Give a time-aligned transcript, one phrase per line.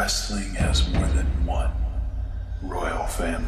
[0.00, 1.70] Wrestling has more than one
[2.62, 3.44] royal family.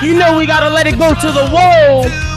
[0.00, 2.33] You know we gotta let it go to the wall.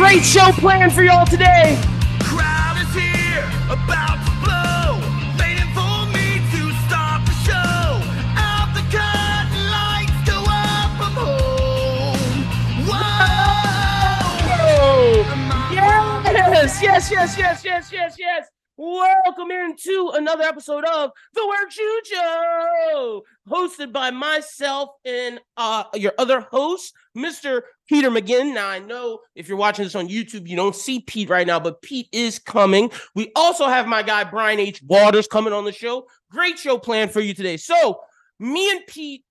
[0.00, 1.78] Great show planned for y'all today.
[2.20, 4.96] Crowd is here, about to blow.
[5.38, 8.00] Waiting for me to start the show.
[8.34, 12.16] Out the curtain, lights go up, I'm home.
[12.88, 14.10] Whoa!
[15.70, 18.49] Yes, yes, yes, yes, yes, yes, yes.
[18.82, 26.14] Welcome into another episode of The Work Shoot Show, hosted by myself and uh, your
[26.16, 27.60] other host, Mr.
[27.90, 28.54] Peter McGinn.
[28.54, 31.60] Now, I know if you're watching this on YouTube, you don't see Pete right now,
[31.60, 32.90] but Pete is coming.
[33.14, 34.82] We also have my guy, Brian H.
[34.82, 36.06] Waters, coming on the show.
[36.30, 37.58] Great show planned for you today.
[37.58, 38.00] So,
[38.38, 39.24] me and Pete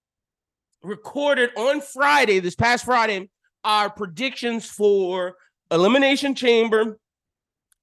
[0.84, 3.32] recorded on Friday, this past Friday,
[3.64, 5.38] our predictions for
[5.72, 7.00] Elimination Chamber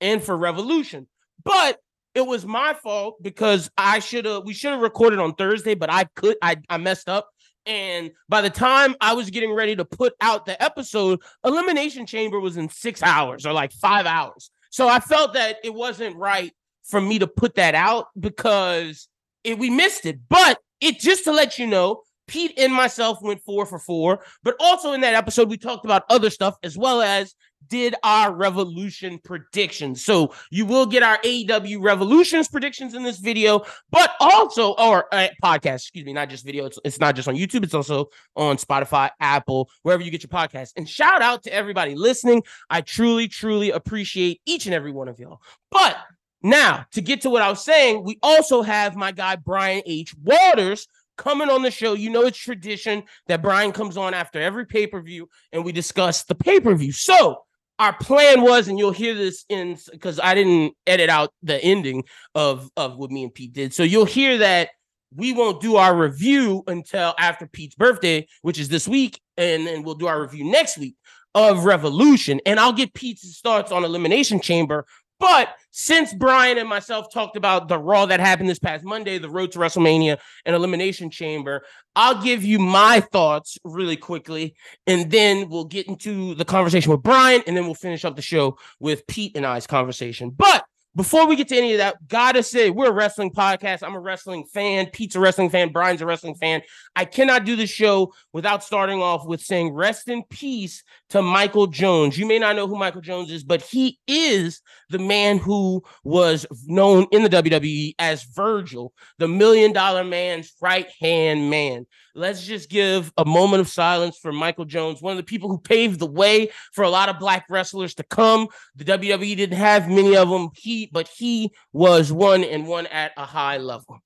[0.01, 1.09] and for Revolution.
[1.47, 1.79] But
[2.17, 5.91] it was my fault because I should have we should have recorded on Thursday, but
[5.91, 7.31] I could I, I messed up.
[7.65, 12.41] And by the time I was getting ready to put out the episode, Elimination Chamber
[12.41, 14.51] was in six hours or like five hours.
[14.71, 16.53] So I felt that it wasn't right
[16.85, 19.09] for me to put that out because
[19.45, 20.19] it, we missed it.
[20.29, 24.25] But it just to let you know, Pete and myself went four for four.
[24.43, 27.35] But also in that episode, we talked about other stuff as well as
[27.69, 30.05] did our revolution predictions.
[30.05, 35.29] So you will get our AEW revolutions predictions in this video, but also our uh,
[35.43, 36.67] podcast, excuse me, not just video.
[36.67, 40.29] It's, it's not just on YouTube, it's also on Spotify, Apple, wherever you get your
[40.29, 40.73] podcast.
[40.77, 42.43] And shout out to everybody listening.
[42.71, 45.41] I truly, truly appreciate each and every one of y'all.
[45.71, 45.97] But
[46.43, 50.15] now to get to what I was saying, we also have my guy Brian H.
[50.23, 51.95] Waters coming on the show.
[51.95, 55.73] You know, it's tradition that Brian comes on after every pay per view and we
[55.73, 56.93] discuss the pay per view.
[56.93, 57.43] So,
[57.79, 62.05] our plan was, and you'll hear this in because I didn't edit out the ending
[62.35, 63.75] of, of what me and Pete did.
[63.75, 64.71] So, you'll hear that
[65.15, 69.83] we won't do our review until after Pete's birthday, which is this week, and then
[69.83, 70.97] we'll do our review next week
[71.35, 72.41] of Revolution.
[72.47, 74.87] And I'll get Pete's thoughts on Elimination Chamber
[75.19, 79.31] but since Brian and myself talked about the Raw that happened this past Monday, the
[79.31, 84.55] road to WrestleMania and Elimination Chamber, I'll give you my thoughts really quickly,
[84.87, 88.23] and then we'll get into the conversation with Brian, and then we'll finish up the
[88.23, 90.29] show with Pete and I's conversation.
[90.31, 90.66] But
[90.97, 93.83] before we get to any of that, gotta say we're a wrestling podcast.
[93.83, 94.87] I'm a wrestling fan.
[94.87, 95.71] Pete's a wrestling fan.
[95.71, 96.63] Brian's a wrestling fan.
[96.97, 101.67] I cannot do the show without starting off with saying rest in peace to Michael
[101.67, 102.17] Jones.
[102.17, 106.47] You may not know who Michael Jones is, but he is the man who was
[106.65, 111.87] known in the WWE as Virgil, the million dollar man's right hand man.
[112.17, 115.59] Let's just give a moment of silence for Michael Jones, one of the people who
[115.59, 118.49] paved the way for a lot of black wrestlers to come.
[118.75, 120.49] The WWE didn't have many of them.
[120.55, 123.99] He, but he was one and one at a high level.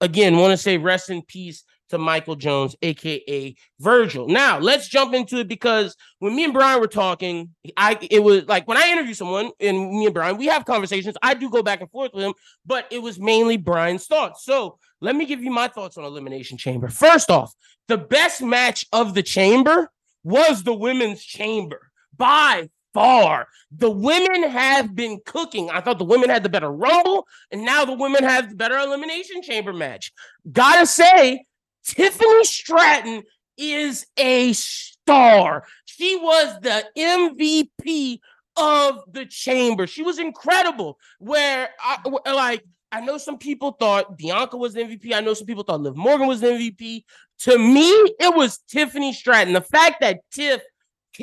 [0.00, 4.28] Again, want to say rest in peace to Michael Jones, aka Virgil.
[4.28, 8.46] Now let's jump into it because when me and Brian were talking, I it was
[8.46, 11.16] like when I interview someone and me and Brian, we have conversations.
[11.20, 12.34] I do go back and forth with him,
[12.64, 14.44] but it was mainly Brian's thoughts.
[14.44, 16.88] So let me give you my thoughts on Elimination Chamber.
[16.88, 17.54] First off,
[17.88, 19.90] the best match of the chamber
[20.22, 23.48] was the women's chamber by far.
[23.72, 25.70] The women have been cooking.
[25.70, 28.76] I thought the women had the better rumble, and now the women have the better
[28.76, 30.12] elimination chamber match.
[30.52, 31.44] Gotta say,
[31.84, 33.22] Tiffany Stratton
[33.56, 35.64] is a star.
[35.86, 38.20] She was the MVP
[38.56, 39.86] of the chamber.
[39.86, 40.98] She was incredible.
[41.18, 45.14] Where uh, I like, I know some people thought Bianca was the MVP.
[45.14, 47.04] I know some people thought Liv Morgan was the MVP.
[47.40, 49.52] To me, it was Tiffany Stratton.
[49.52, 50.60] The fact that Tiff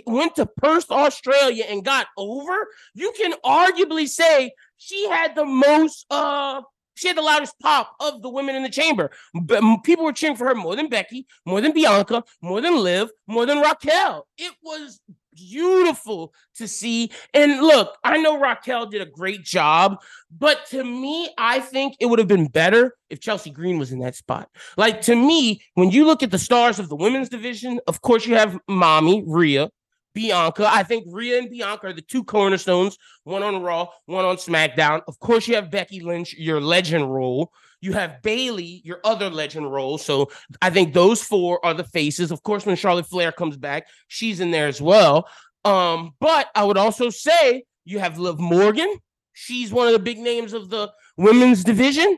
[0.06, 6.06] went to Perth, Australia, and got over, you can arguably say she had the most
[6.10, 6.62] uh
[6.96, 9.12] she had the loudest pop of the women in the chamber.
[9.40, 13.12] But people were cheering for her more than Becky, more than Bianca, more than Liv,
[13.28, 14.28] more than Raquel.
[14.38, 15.00] It was
[15.38, 17.12] beautiful to see.
[17.34, 22.08] And look, I know Raquel did a great job, but to me, I think it
[22.08, 24.50] would have been better if Chelsea Green was in that spot.
[24.76, 28.26] Like to me, when you look at the stars of the women's division, of course
[28.26, 29.70] you have Mommy Rhea,
[30.18, 30.68] Bianca.
[30.68, 35.02] I think Rhea and Bianca are the two cornerstones, one on Raw, one on SmackDown.
[35.08, 37.52] Of course, you have Becky Lynch, your legend role.
[37.82, 39.98] You have Bayley, your other legend role.
[39.98, 40.30] So
[40.62, 42.32] I think those four are the faces.
[42.32, 45.28] Of course, when Charlotte Flair comes back, she's in there as well.
[45.64, 48.94] Um, but I would also say you have Liv Morgan.
[49.34, 52.18] She's one of the big names of the women's division.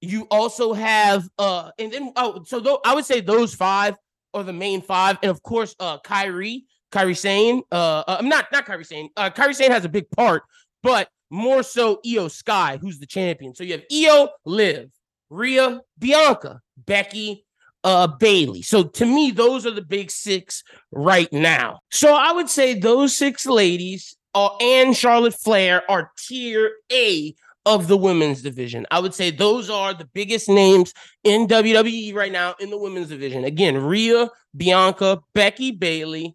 [0.00, 3.96] You also have uh, and then oh, so I would say those five
[4.34, 7.62] are the main five, and of course, uh, Kairi, Kairi Sane.
[7.72, 9.08] Uh, uh I'm not not Kairi Sane.
[9.16, 10.42] Uh, Kairi Sane has a big part,
[10.82, 13.54] but more so Iyo Sky, who's the champion.
[13.54, 14.90] So you have Iyo, Liv,
[15.30, 17.44] Rhea, Bianca, Becky,
[17.84, 18.62] uh, Bayley.
[18.62, 21.80] So to me, those are the big six right now.
[21.90, 27.34] So I would say those six ladies uh, and Charlotte Flair are tier A
[27.64, 28.86] of the women's division.
[28.90, 30.94] I would say those are the biggest names
[31.24, 33.44] in WWE right now in the women's division.
[33.44, 36.34] Again, Rhea, Bianca, Becky Bayley,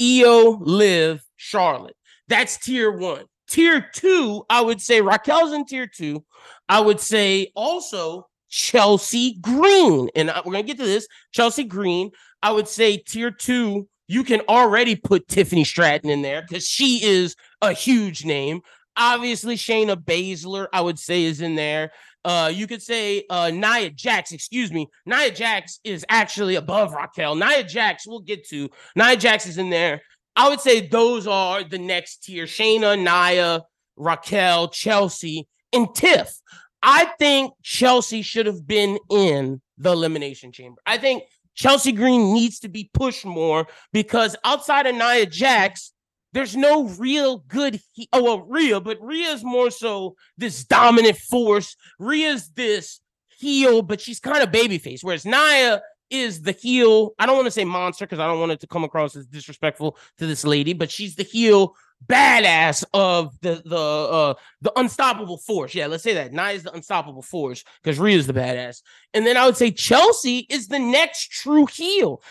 [0.00, 1.96] Iyo, Liv, Charlotte.
[2.28, 3.24] That's tier one.
[3.48, 6.24] Tier two, I would say Raquel's in tier two.
[6.68, 10.08] I would say also Chelsea Green.
[10.14, 11.06] And we're going to get to this.
[11.32, 12.10] Chelsea Green,
[12.42, 17.04] I would say tier two, you can already put Tiffany Stratton in there because she
[17.04, 18.60] is a huge name.
[18.96, 21.90] Obviously, Shayna Baszler, I would say, is in there.
[22.24, 24.88] Uh, you could say uh, Nia Jax, excuse me.
[25.04, 27.34] Nia Jax is actually above Raquel.
[27.34, 28.70] Nia Jax, we'll get to.
[28.96, 30.00] Nia Jax is in there.
[30.36, 33.62] I would say those are the next tier Shayna, Nia,
[33.96, 36.32] Raquel, Chelsea, and Tiff.
[36.82, 40.80] I think Chelsea should have been in the Elimination Chamber.
[40.84, 45.92] I think Chelsea Green needs to be pushed more because outside of Nia Jax,
[46.32, 47.80] there's no real good.
[47.92, 51.76] He- oh well, Rhea, but Rhea's more so this dominant force.
[52.00, 53.00] Rhea's this
[53.38, 54.98] heel, but she's kind of babyface.
[55.02, 55.80] Whereas Nia
[56.10, 57.14] is the heel.
[57.18, 59.26] I don't want to say monster because I don't want it to come across as
[59.26, 61.74] disrespectful to this lady, but she's the heel
[62.06, 65.74] badass of the the uh the unstoppable force.
[65.74, 66.32] Yeah, let's say that.
[66.32, 68.82] Nia is the unstoppable force because Rhea's the badass.
[69.14, 72.22] And then I would say Chelsea is the next true heel.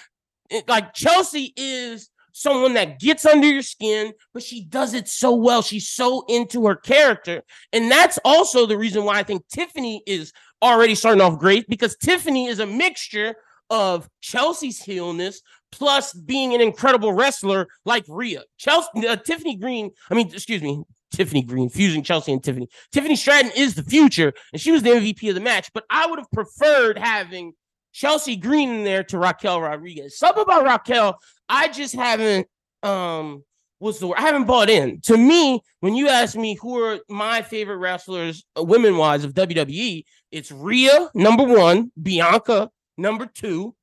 [0.49, 5.33] It- like Chelsea is someone that gets under your skin, but she does it so
[5.33, 5.61] well.
[5.61, 7.43] She's so into her character.
[7.71, 11.95] And that's also the reason why I think Tiffany is already starting off great because
[11.97, 13.35] Tiffany is a mixture
[13.73, 15.41] of Chelsea's heelness
[15.71, 18.43] plus being an incredible wrestler like Rhea.
[18.59, 22.69] Chelsea, uh, Tiffany Green, I mean, excuse me, Tiffany Green, fusing Chelsea and Tiffany.
[22.91, 26.05] Tiffany Stratton is the future, and she was the MVP of the match, but I
[26.05, 27.53] would have preferred having
[27.93, 30.19] Chelsea Green in there to Raquel Rodriguez.
[30.19, 31.17] Something about Raquel,
[31.49, 32.47] I just haven't
[32.83, 33.43] um
[33.79, 34.19] what's the word?
[34.19, 35.01] I haven't bought in.
[35.01, 39.33] To me, when you ask me who are my favorite wrestlers, uh, women wise of
[39.33, 43.75] WWE, it's Rhea, number one, Bianca, number two.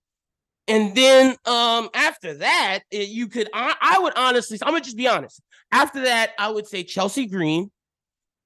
[0.69, 4.97] And then um after that, it- you could I, I would honestly, I'm gonna just
[4.97, 5.41] be honest.
[5.73, 7.71] After that, I would say Chelsea Green,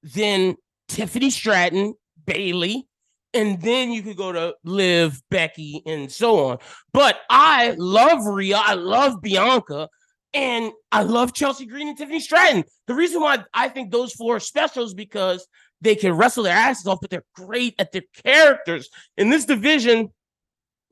[0.03, 0.55] then
[0.87, 1.95] Tiffany Stratton,
[2.25, 2.87] Bayley,
[3.33, 6.57] and then you could go to Liv, Becky, and so on.
[6.93, 9.89] But I love Rhea, I love Bianca,
[10.33, 12.63] and I love Chelsea Green and Tiffany Stratton.
[12.87, 15.47] The reason why I think those four are special is because
[15.81, 18.89] they can wrestle their asses off, but they're great at their characters.
[19.17, 20.09] In this division,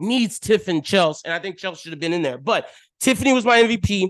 [0.04, 2.38] needs Tiff and Chelsea, and I think Chelsea should have been in there.
[2.38, 2.68] But
[3.00, 4.10] Tiffany was my MVP.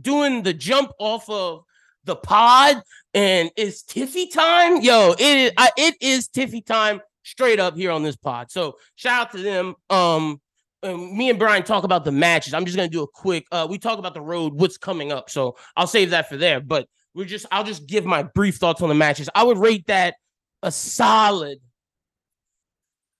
[0.00, 1.64] Doing the jump off of
[2.04, 2.82] the pod,
[3.12, 4.80] and it's Tiffy time.
[4.80, 8.50] Yo, it is I, it is Tiffy time straight up here on this pod.
[8.50, 9.74] So shout out to them.
[9.90, 10.40] Um,
[10.82, 12.54] and me and Brian talk about the matches.
[12.54, 13.46] I'm just gonna do a quick.
[13.52, 15.30] Uh, we talk about the road, what's coming up.
[15.30, 16.60] So I'll save that for there.
[16.60, 19.28] But we're just, I'll just give my brief thoughts on the matches.
[19.34, 20.14] I would rate that
[20.62, 21.58] a solid.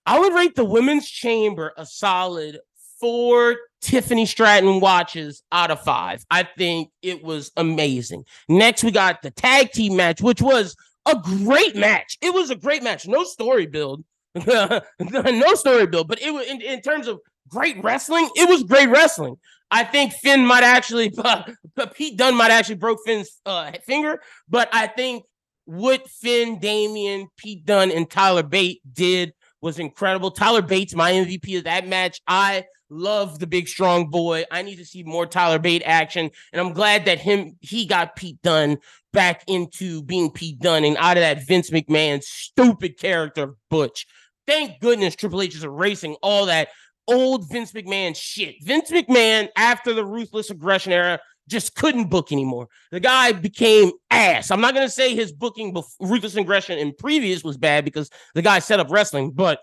[0.07, 2.59] I would rate the women's chamber a solid
[3.01, 6.25] four Tiffany Stratton watches out of five.
[6.31, 8.25] I think it was amazing.
[8.49, 12.17] Next, we got the tag team match, which was a great match.
[12.21, 13.07] It was a great match.
[13.07, 14.05] No story build.
[14.47, 18.89] no story build, but it was in, in terms of great wrestling, it was great
[18.89, 19.37] wrestling.
[19.71, 21.13] I think Finn might actually,
[21.95, 25.25] Pete Dunne might actually broke Finn's uh, finger, but I think
[25.65, 30.31] what Finn, Damien, Pete Dunne, and Tyler Bate did was incredible.
[30.31, 32.21] Tyler Bate's, my MVP of that match.
[32.27, 34.45] I love the big strong boy.
[34.51, 38.17] I need to see more Tyler Bate action, and I'm glad that him he got
[38.17, 38.79] Pete Dunne
[39.13, 44.07] back into being Pete Dunne and out of that Vince McMahon stupid character Butch.
[44.47, 46.69] Thank goodness Triple H is erasing all that
[47.09, 48.57] old Vince McMahon shit.
[48.63, 52.69] Vince McMahon, after the ruthless aggression era, just couldn't book anymore.
[52.91, 54.51] The guy became ass.
[54.51, 58.59] I'm not gonna say his booking ruthless aggression in previous was bad because the guy
[58.59, 59.61] set up wrestling, but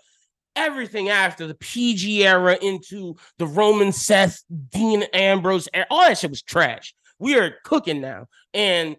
[0.56, 6.30] everything after the PG era into the Roman Seth, Dean Ambrose, era, all that shit
[6.30, 6.94] was trash.
[7.18, 8.96] We are cooking now, and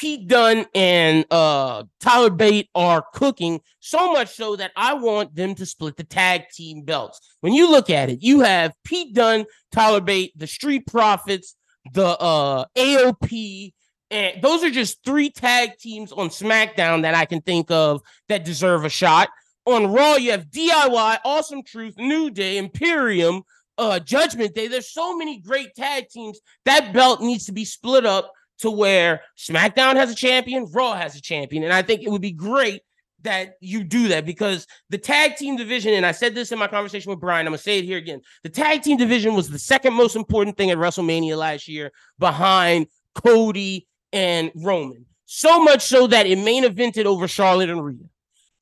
[0.00, 5.54] Pete Dunne and uh, Tyler Bate are cooking so much so that I want them
[5.56, 7.20] to split the tag team belts.
[7.42, 11.54] When you look at it, you have Pete Dunne, Tyler Bate, the Street Profits,
[11.92, 13.72] the uh AOP,
[14.10, 18.44] and those are just three tag teams on SmackDown that I can think of that
[18.44, 19.28] deserve a shot.
[19.66, 23.42] On Raw, you have DIY, Awesome Truth, New Day, Imperium,
[23.78, 24.68] uh, Judgment Day.
[24.68, 26.40] There's so many great tag teams.
[26.64, 31.16] That belt needs to be split up to where SmackDown has a champion, Raw has
[31.16, 32.82] a champion, and I think it would be great
[33.22, 36.66] that you do that because the tag team division, and I said this in my
[36.66, 38.20] conversation with Brian, I'm gonna say it here again.
[38.42, 42.86] The tag team division was the second most important thing at WrestleMania last year behind
[43.14, 45.06] Cody and Roman.
[45.26, 48.08] So much so that it main evented over Charlotte and Rhea.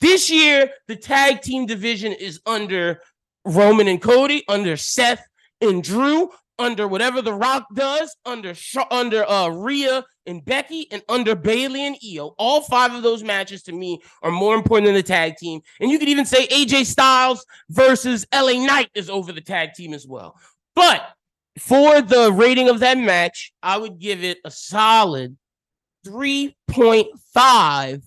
[0.00, 3.00] This year, the tag team division is under
[3.44, 5.26] Roman and Cody, under Seth
[5.60, 8.54] and Drew, under whatever The Rock does, under
[8.90, 12.34] under uh Rhea and Becky, and under Bayley and Iyo.
[12.38, 15.60] All five of those matches to me are more important than the tag team.
[15.80, 19.94] And you could even say AJ Styles versus LA Knight is over the tag team
[19.94, 20.36] as well.
[20.76, 21.02] But
[21.58, 25.36] for the rating of that match, I would give it a solid
[26.06, 28.02] 3.5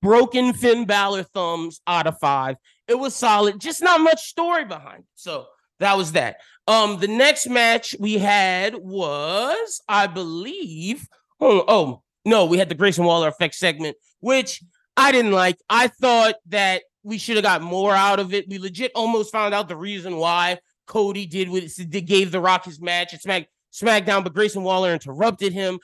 [0.00, 2.56] broken Finn Balor thumbs out of five.
[2.88, 5.08] It was solid, just not much story behind it.
[5.14, 5.46] So
[5.80, 6.36] that was that.
[6.66, 11.06] Um, the next match we had was, I believe,
[11.40, 14.62] oh, oh no, we had the Grayson Waller effect segment, which
[14.96, 15.58] I didn't like.
[15.68, 18.48] I thought that we should have got more out of it.
[18.48, 22.64] We legit almost found out the reason why Cody did what it gave The Rock
[22.64, 25.80] his match at Smack SmackDown, but Grayson Waller interrupted him.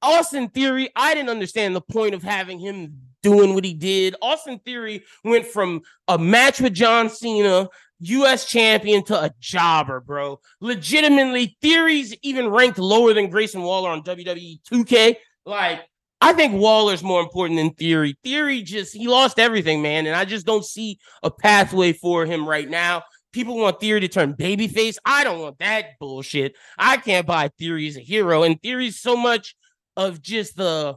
[0.00, 4.16] Austin Theory, I didn't understand the point of having him doing what he did.
[4.22, 7.68] Austin Theory went from a match with John Cena,
[8.02, 10.40] US champion, to a jobber, bro.
[10.60, 15.16] Legitimately, Theory's even ranked lower than Grayson Waller on WWE 2K.
[15.46, 15.82] Like,
[16.20, 18.16] I think Waller's more important than Theory.
[18.22, 20.06] Theory just, he lost everything, man.
[20.06, 23.02] And I just don't see a pathway for him right now.
[23.32, 24.98] People want Theory to turn babyface.
[25.04, 26.54] I don't want that bullshit.
[26.78, 28.42] I can't buy Theory as a hero.
[28.42, 29.56] And Theory's so much
[29.96, 30.96] of just the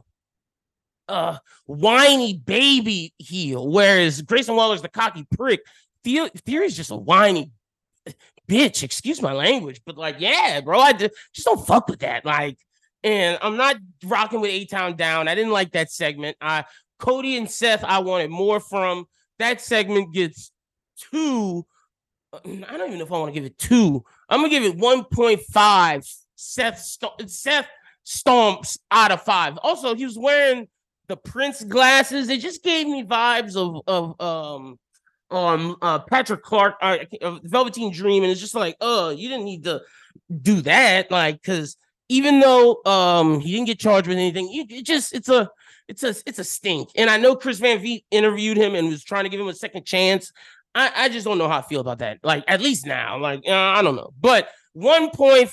[1.08, 5.60] uh whiny baby heel, whereas Grayson Waller's the cocky prick.
[6.06, 7.50] Theory, Theory's just a whiny
[8.48, 8.84] bitch.
[8.84, 12.24] Excuse my language, but like, yeah, bro, I just, just don't fuck with that.
[12.24, 12.58] Like,
[13.02, 15.26] and I'm not rocking with A Town Down.
[15.26, 16.36] I didn't like that segment.
[16.40, 16.62] Uh
[17.00, 19.06] Cody and Seth, I wanted more from.
[19.40, 20.52] That segment gets
[21.10, 21.66] two.
[22.32, 24.04] Uh, I don't even know if I want to give it two.
[24.28, 26.16] I'm gonna give it 1.5.
[26.36, 27.68] Seth Seth
[28.06, 29.58] stomps out of five.
[29.58, 30.68] Also, he was wearing
[31.08, 32.28] the Prince glasses.
[32.28, 34.78] It just gave me vibes of of um
[35.30, 36.98] um uh Patrick Clark, uh,
[37.42, 39.82] Velveteen Dream, and it's just like, oh, you didn't need to
[40.42, 41.76] do that, like, because
[42.08, 45.50] even though um he didn't get charged with anything, it just it's a
[45.88, 46.90] it's a it's a stink.
[46.96, 49.54] And I know Chris Van Vliet interviewed him and was trying to give him a
[49.54, 50.32] second chance.
[50.74, 52.18] I, I just don't know how I feel about that.
[52.22, 55.50] Like at least now, like uh, I don't know, but 1.5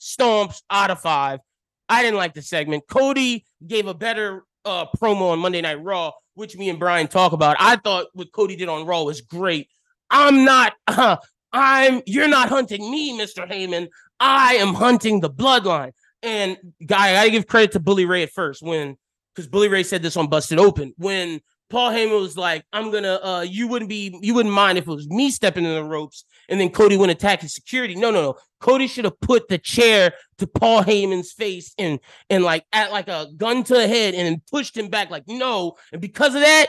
[0.00, 1.40] stomps out of five.
[1.88, 2.84] I didn't like the segment.
[2.88, 7.32] Cody gave a better uh, promo on Monday Night Raw, which me and Brian talk
[7.32, 7.56] about.
[7.58, 9.68] I thought what Cody did on Raw was great.
[10.10, 10.74] I'm not.
[10.86, 11.16] Uh,
[11.52, 12.02] I'm.
[12.06, 13.88] You're not hunting me, Mister Heyman.
[14.20, 15.92] I am hunting the bloodline.
[16.22, 18.96] And guy, I give credit to Bully Ray at first when,
[19.34, 23.18] because Bully Ray said this on Busted Open when Paul Heyman was like, "I'm gonna,
[23.22, 26.24] uh, you wouldn't be, you wouldn't mind if it was me stepping in the ropes,
[26.52, 28.36] and then Cody wouldn't attack his security." No, no, no.
[28.60, 31.98] Cody should have put the chair to Paul Heyman's face and
[32.30, 35.10] and like at like a gun to the head, and then pushed him back.
[35.10, 36.66] Like, no, and because of that,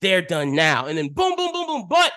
[0.00, 0.86] they're done now.
[0.86, 1.86] And then boom, boom, boom, boom.
[1.88, 2.12] But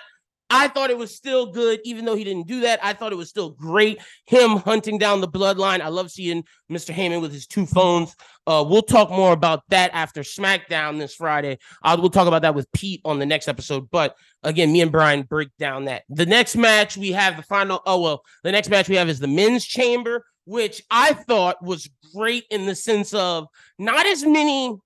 [0.50, 2.82] I thought it was still good, even though he didn't do that.
[2.82, 3.98] I thought it was still great.
[4.26, 5.80] Him hunting down the bloodline.
[5.80, 6.94] I love seeing Mr.
[6.94, 8.16] Heyman with his two phones.
[8.46, 11.58] Uh, we'll talk more about that after SmackDown this Friday.
[11.82, 13.90] Uh, we'll talk about that with Pete on the next episode.
[13.90, 16.04] But again, me and Brian break down that.
[16.08, 17.82] The next match we have the final.
[17.84, 21.90] Oh well, the next match we have is the men's chamber, which I thought was
[22.14, 24.78] great in the sense of not as many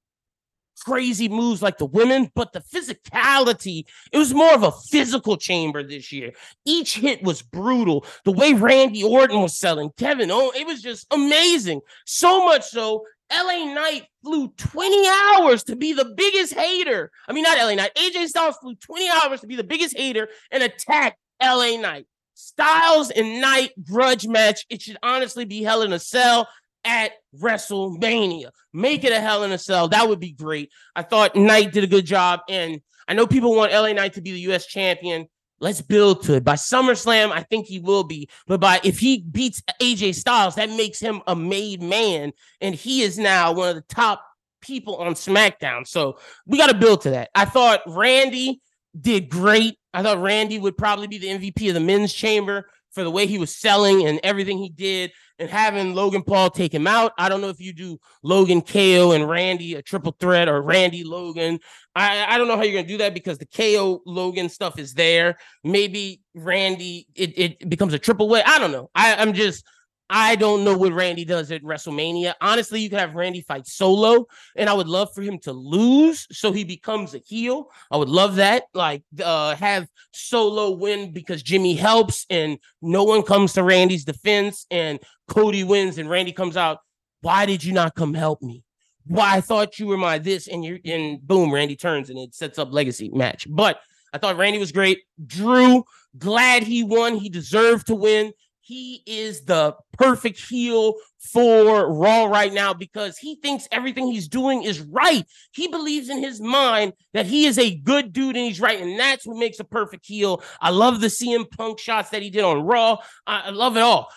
[0.85, 5.83] crazy moves like the women, but the physicality, it was more of a physical chamber
[5.83, 6.33] this year.
[6.65, 8.05] Each hit was brutal.
[8.25, 11.81] The way Randy Orton was selling Kevin, oh, it was just amazing.
[12.07, 17.11] So much so, LA Knight flew 20 hours to be the biggest hater.
[17.27, 20.29] I mean, not LA Knight, AJ Styles flew 20 hours to be the biggest hater
[20.51, 22.07] and attack LA Knight.
[22.35, 24.67] Styles and Knight grudge match.
[24.69, 26.49] It should honestly be Hell in a Cell
[26.85, 28.51] at WrestleMania.
[28.73, 29.89] Make it a Hell in a Cell.
[29.89, 30.71] That would be great.
[30.95, 32.41] I thought Knight did a good job.
[32.49, 35.27] And I know people want LA Knight to be the US champion.
[35.61, 36.45] Let's build to it.
[36.45, 38.29] By SummerSlam, I think he will be.
[38.49, 42.33] But by if he beats AJ Styles, that makes him a made man.
[42.61, 44.25] And he is now one of the top
[44.61, 45.87] people on SmackDown.
[45.87, 47.31] So we got to build to that.
[47.35, 48.61] I thought Randy
[48.99, 49.79] did great.
[49.95, 53.27] I thought Randy would probably be the MVP of the men's chamber for the way
[53.27, 57.13] he was selling and everything he did and having Logan Paul take him out.
[57.19, 61.05] I don't know if you do Logan KO and Randy a triple threat or Randy
[61.05, 61.59] Logan.
[61.95, 64.95] I, I don't know how you're gonna do that because the KO Logan stuff is
[64.95, 65.39] there.
[65.65, 68.43] Maybe Randy it, it becomes a triple way.
[68.45, 68.91] I don't know.
[68.95, 69.65] I, I'm just
[70.15, 72.35] I don't know what Randy does at WrestleMania.
[72.43, 76.27] Honestly, you could have Randy fight solo, and I would love for him to lose
[76.31, 77.71] so he becomes a heel.
[77.91, 78.65] I would love that.
[78.75, 84.67] Like, uh, have solo win because Jimmy helps, and no one comes to Randy's defense,
[84.71, 86.81] and Cody wins, and Randy comes out.
[87.23, 88.65] Why did you not come help me?
[89.07, 92.35] Why I thought you were my this, and you're and boom, Randy turns and it
[92.35, 93.47] sets up legacy match.
[93.49, 93.81] But
[94.13, 95.01] I thought Randy was great.
[95.25, 95.85] Drew,
[96.19, 97.17] glad he won.
[97.17, 103.35] He deserved to win he is the perfect heel for Raw right now because he
[103.37, 105.25] thinks everything he's doing is right.
[105.53, 108.81] He believes in his mind that he is a good dude and he's right.
[108.81, 110.43] And that's what makes a perfect heel.
[110.61, 112.99] I love the CM Punk shots that he did on Raw.
[113.27, 114.09] I, I love it all.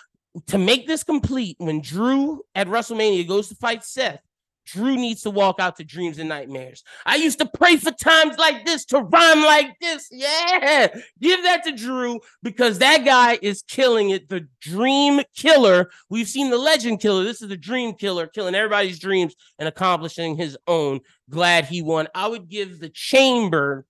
[0.48, 4.20] To make this complete, when Drew at WrestleMania goes to fight Seth,
[4.66, 6.84] Drew needs to walk out to dreams and nightmares.
[7.06, 10.08] I used to pray for times like this to rhyme like this.
[10.12, 10.88] Yeah,
[11.22, 14.28] give that to Drew because that guy is killing it.
[14.28, 15.90] The dream killer.
[16.10, 17.24] We've seen the legend killer.
[17.24, 21.02] This is the dream killer, killing everybody's dreams and accomplishing his own.
[21.30, 22.08] Glad he won.
[22.16, 23.86] I would give the chamber.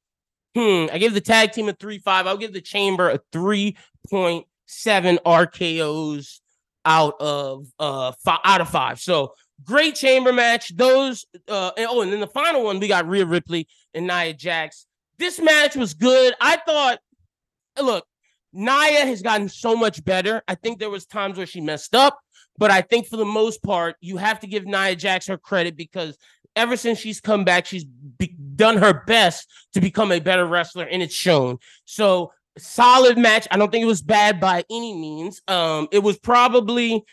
[0.56, 0.86] Hmm.
[0.92, 2.28] I give the tag team a three five.
[2.28, 3.78] I'll give the chamber a three
[4.10, 6.42] point seven RKO's
[6.86, 9.00] out of uh five, out of five.
[9.00, 10.76] So Great chamber match.
[10.76, 14.34] Those uh and, oh, and then the final one we got Rhea Ripley and Nia
[14.34, 14.86] Jax.
[15.18, 16.34] This match was good.
[16.42, 17.00] I thought,
[17.82, 18.06] look,
[18.52, 20.42] Nia has gotten so much better.
[20.48, 22.20] I think there was times where she messed up,
[22.58, 25.78] but I think for the most part, you have to give Nia Jax her credit
[25.78, 26.18] because
[26.56, 30.86] ever since she's come back, she's be- done her best to become a better wrestler,
[30.86, 31.58] and it's shown.
[31.86, 33.48] So solid match.
[33.52, 35.42] I don't think it was bad by any means.
[35.48, 37.04] Um, it was probably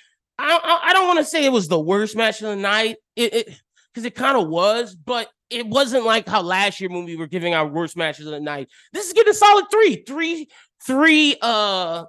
[0.42, 2.96] I, I, don't want to say it was the worst match of the night.
[3.16, 3.46] It
[3.92, 7.16] because it, it kind of was, but it wasn't like how last year when we
[7.16, 8.68] were giving our worst matches of the night.
[8.92, 10.48] This is getting a solid three, three,
[10.84, 11.36] three.
[11.40, 12.04] Uh,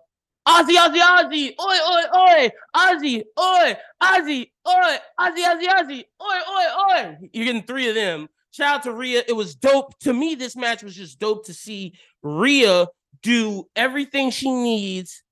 [0.47, 6.95] Ozzy, Ozzy, Ozzy, oi, oi, oi, Ozzy, oi, Ozzy, oi, Ozzy, Ozzy, Ozzy, oi, oi,
[6.97, 7.17] oi.
[7.31, 8.27] You're getting three of them.
[8.51, 9.23] Shout out to Rhea.
[9.27, 9.97] It was dope.
[9.99, 12.87] To me, this match was just dope to see Rhea
[13.21, 15.22] do everything she needs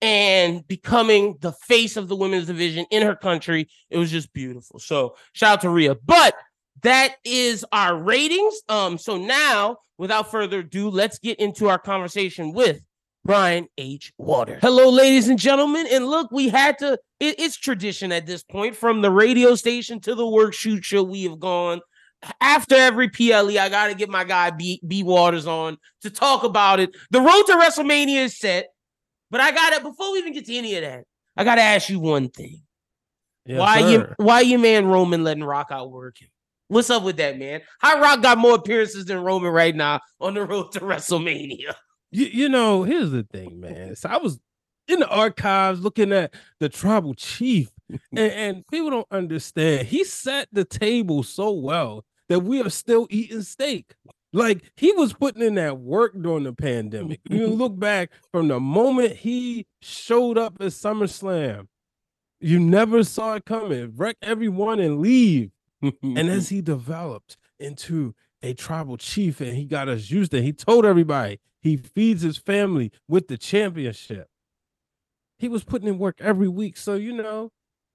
[0.00, 3.68] and becoming the face of the women's division in her country.
[3.90, 4.78] It was just beautiful.
[4.78, 5.96] So shout out to Rhea.
[5.96, 6.34] But
[6.82, 8.60] that is our ratings.
[8.68, 12.80] Um, so now, without further ado, let's get into our conversation with
[13.24, 14.12] Brian H.
[14.16, 14.58] Water.
[14.62, 15.86] Hello, ladies and gentlemen.
[15.90, 20.00] And look, we had to, it, it's tradition at this point from the radio station
[20.00, 21.02] to the work shoot show.
[21.02, 21.80] We have gone
[22.40, 23.58] after every PLE.
[23.58, 26.96] I got to get my guy B, B Waters on to talk about it.
[27.10, 28.68] The road to WrestleMania is set.
[29.30, 31.04] But I got it before we even get to any of that.
[31.36, 32.62] I got to ask you one thing.
[33.46, 33.90] Yes, why sir.
[33.90, 36.28] you why you man Roman letting Rock outwork him?
[36.68, 37.62] What's up with that, man?
[37.78, 41.74] How Rock got more appearances than Roman right now on the road to WrestleMania?
[42.10, 43.96] You, you know, here's the thing, man.
[43.96, 44.38] So I was
[44.86, 49.86] in the archives looking at the tribal chief, and, and people don't understand.
[49.86, 53.94] He set the table so well that we are still eating steak.
[54.32, 57.20] Like he was putting in that work during the pandemic.
[57.30, 57.54] you mm-hmm.
[57.54, 61.68] look back from the moment he showed up at SummerSlam,
[62.40, 63.94] you never saw it coming.
[63.96, 65.50] Wreck everyone and leave.
[65.82, 70.52] and as he developed into a tribal chief and he got us used to, he
[70.52, 74.28] told everybody he feeds his family with the championship.
[75.38, 76.76] He was putting in work every week.
[76.76, 77.50] So, you know,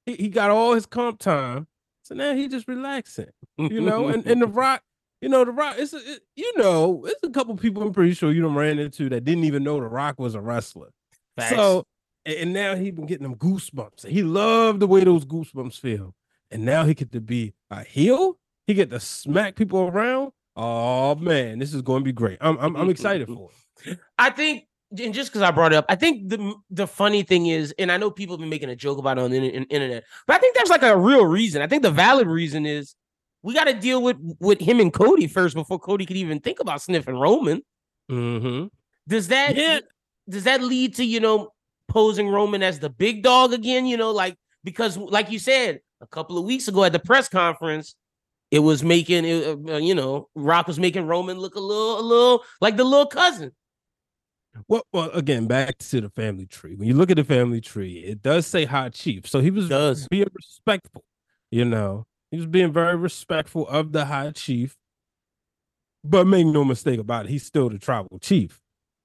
[0.05, 1.67] he, he got all his comp time.
[2.03, 4.83] So now he just relaxing, you know, and, and the rock
[5.23, 8.13] you know, The Rock, it's a, it, you know, it's a couple people I'm pretty
[8.13, 10.89] sure you don't ran into that didn't even know The Rock was a wrestler.
[11.37, 11.55] Facts.
[11.55, 11.85] So,
[12.25, 14.05] and now he been getting them goosebumps.
[14.05, 16.13] He loved the way those goosebumps feel.
[16.51, 18.37] And now he get to be a heel.
[18.67, 20.33] He get to smack people around.
[20.57, 22.37] Oh man, this is going to be great.
[22.41, 23.49] I'm I'm, I'm excited for
[23.85, 23.97] it.
[24.19, 24.65] I think,
[25.01, 27.91] and just because I brought it up, I think the the funny thing is, and
[27.91, 30.35] I know people have been making a joke about it on the in- internet, but
[30.35, 31.61] I think there's like a real reason.
[31.61, 32.93] I think the valid reason is
[33.43, 36.59] we got to deal with with him and Cody first before Cody could even think
[36.59, 37.61] about sniffing Roman.
[38.09, 38.67] Mm-hmm.
[39.07, 39.79] Does that Yeah.
[40.29, 41.51] does that lead to you know
[41.89, 43.85] posing Roman as the big dog again?
[43.85, 47.29] You know, like because like you said a couple of weeks ago at the press
[47.29, 47.95] conference,
[48.51, 52.01] it was making it, uh, you know Rock was making Roman look a little a
[52.01, 53.51] little like the little cousin.
[54.67, 56.75] Well, well, again, back to the family tree.
[56.75, 59.27] When you look at the family tree, it does say high chief.
[59.27, 60.07] So he was does.
[60.09, 61.03] being respectful,
[61.49, 62.05] you know.
[62.33, 64.75] He was being very respectful of the high chief.
[66.03, 68.59] But make no mistake about it, he's still the tribal chief.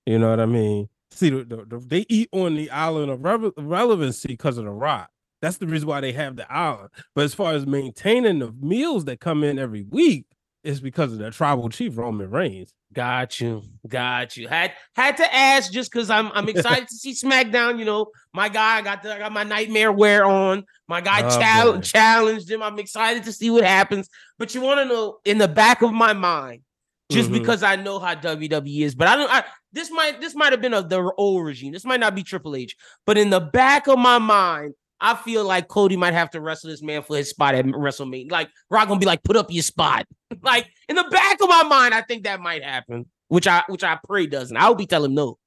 [0.07, 0.89] You know what I mean?
[1.11, 4.71] See, the, the, the- they eat on the island of rele- relevancy because of the
[4.71, 5.11] rock.
[5.43, 6.89] That's the reason why they have the island.
[7.15, 10.25] But as far as maintaining the meals that come in every week,
[10.65, 12.73] it's because of the tribal chief Roman Reigns.
[12.93, 14.49] Got you, got you.
[14.49, 17.79] Had had to ask just because I'm I'm excited to see SmackDown.
[17.79, 20.65] You know, my guy I got the, I got my nightmare wear on.
[20.89, 22.63] My guy Oh, chal- challenged him.
[22.63, 24.09] I'm excited to see what happens.
[24.39, 26.63] But you want to know in the back of my mind,
[27.11, 27.35] just Mhm.
[27.35, 29.31] because I know how WWE is, but I don't.
[29.31, 31.73] I, this might this might have been of the old regime.
[31.73, 32.75] This might not be Triple H,
[33.07, 34.73] but in the back of my mind.
[35.01, 38.31] I feel like Cody might have to wrestle this man for his spot at WrestleMania.
[38.31, 40.07] Like Rock gonna be like, put up your spot.
[40.43, 43.07] like in the back of my mind, I think that might happen.
[43.29, 44.57] Which I which I pray doesn't.
[44.57, 45.39] I hope he tell him no.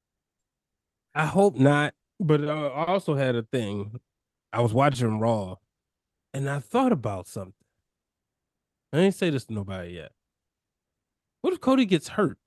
[1.13, 1.93] I hope not.
[2.19, 3.99] But uh, I also had a thing.
[4.53, 5.55] I was watching Raw,
[6.33, 7.53] and I thought about something.
[8.93, 10.11] I ain't say this to nobody yet.
[11.41, 12.37] What if Cody gets hurt?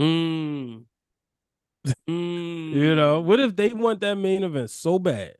[0.00, 0.84] Mm.
[2.08, 2.72] Mm.
[2.74, 5.36] You know, what if they want that main event so bad,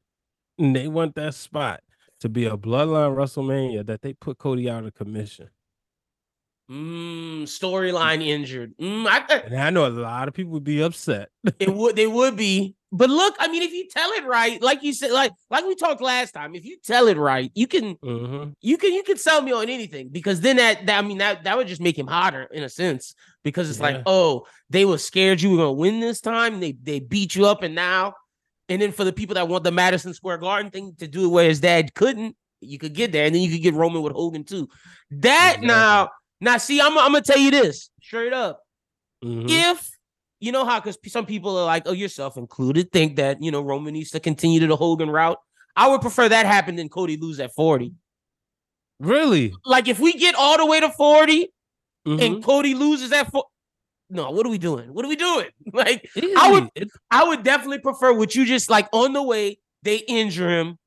[0.59, 1.81] and they want that spot
[2.21, 5.51] to be a Bloodline WrestleMania that they put Cody out of commission?
[6.71, 8.73] Mm, storyline injured.
[8.79, 11.29] Mm, I, I- And I know a lot of people would be upset.
[11.59, 12.75] it would they would be.
[12.91, 15.75] But look, I mean, if you tell it right, like you said, like like we
[15.75, 18.55] talked last time, if you tell it right, you can Mhm.
[18.63, 21.45] you can you can sell me on anything because then that, that I mean that
[21.45, 24.97] that would just make him hotter in a sense because it's like oh they were
[24.97, 28.15] scared you were gonna win this time they they beat you up and now
[28.69, 31.29] and then for the people that want the Madison Square Garden thing to do it
[31.29, 34.13] where his dad couldn't you could get there and then you could get Roman with
[34.15, 34.69] Hogan too
[35.11, 35.67] that Exactly.
[35.67, 36.09] now
[36.41, 38.61] now see I'm I'm gonna tell you this straight up
[39.23, 39.47] Mhm.
[39.49, 39.91] if
[40.41, 43.61] you know how because some people are like oh yourself included think that you know
[43.61, 45.39] Roman needs to continue to the Hogan route
[45.77, 47.93] I would prefer that happen than Cody lose at 40
[49.01, 49.53] Really?
[49.65, 51.49] like if we get all the way to 40
[52.07, 52.23] Mhm.
[52.27, 53.45] and Cody loses at four.
[54.11, 54.93] No, what are we doing?
[54.93, 55.49] What are we doing?
[55.73, 59.97] Like, I would- I would definitely prefer what you just like on the way, they
[59.97, 60.79] injure him.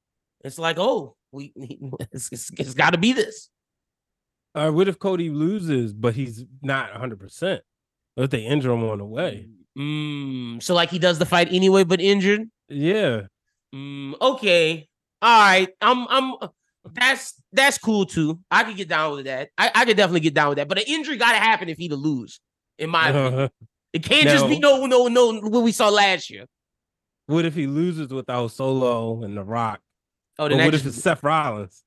[0.43, 1.51] It's like, oh, we
[2.11, 3.49] it's, it's, it's got to be this.
[4.55, 7.59] Or what if Cody loses, but he's not 100%?
[8.15, 9.47] What if they injure him on the way?
[9.77, 12.49] Mm, so like he does the fight anyway, but injured.
[12.69, 13.23] Yeah.
[13.75, 14.87] Mm, okay,
[15.21, 15.69] all right.
[15.81, 16.35] I'm I'm
[16.93, 18.39] that's that's cool too.
[18.49, 19.49] I could get down with that.
[19.57, 20.67] I, I could definitely get down with that.
[20.67, 22.39] But an injury got to happen if he to lose.
[22.77, 23.49] In my opinion,
[23.93, 26.45] it can't just be no no no what we saw last year.
[27.27, 29.81] What if he loses without Solo and The Rock?
[30.39, 31.83] Oh, then what that if just- it's Seth Rollins?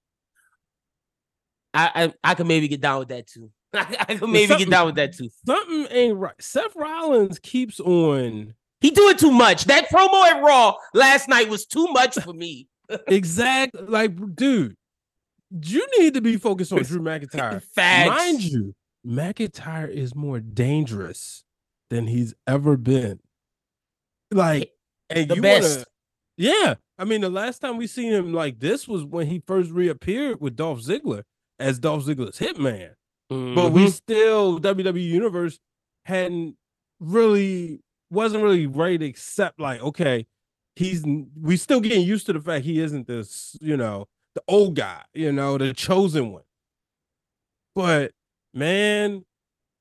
[1.72, 3.50] I, I I could maybe get down with that too.
[3.72, 5.28] I could maybe get down with that too.
[5.46, 6.34] Something ain't right.
[6.40, 9.66] Seth Rollins keeps on He doing too much.
[9.66, 12.66] That promo at Raw last night was too much for me.
[13.06, 13.82] exactly.
[13.86, 14.76] like, dude.
[15.52, 17.60] You need to be focused on Drew McIntyre.
[17.74, 18.08] Facts.
[18.08, 18.72] Mind you,
[19.06, 21.44] McIntyre is more dangerous
[21.88, 23.20] than he's ever been.
[24.30, 24.72] Like,
[25.08, 25.76] and The you best.
[25.78, 25.84] wanna,
[26.36, 26.74] yeah.
[26.98, 30.40] I mean, the last time we seen him like this was when he first reappeared
[30.40, 31.22] with Dolph Ziggler
[31.58, 32.94] as Dolph Ziggler's hitman.
[33.28, 33.92] But we Mhm.
[33.92, 35.58] still WWE Universe
[36.04, 36.56] hadn't
[36.98, 40.26] really wasn't really ready to accept like, okay,
[40.74, 41.04] he's
[41.40, 45.04] we still getting used to the fact he isn't this, you know, the old guy,
[45.14, 46.42] you know, the chosen one.
[47.74, 48.12] But
[48.54, 49.24] man,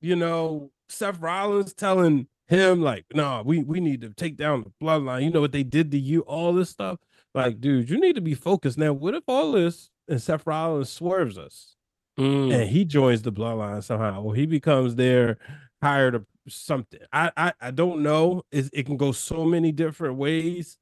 [0.00, 4.84] you know, Seth Rollins telling him like, no, we we need to take down the
[4.84, 5.22] bloodline.
[5.24, 6.98] You know what they did to you, all this stuff.
[7.34, 8.76] Like, dude, you need to be focused.
[8.76, 11.76] Now, what if all this and Seth Rollins swerves us
[12.18, 12.52] Mm.
[12.52, 15.38] and he joins the bloodline somehow, or he becomes their
[15.80, 17.00] hired or something?
[17.12, 18.42] I I, I don't know.
[18.50, 20.76] It's, it can go so many different ways,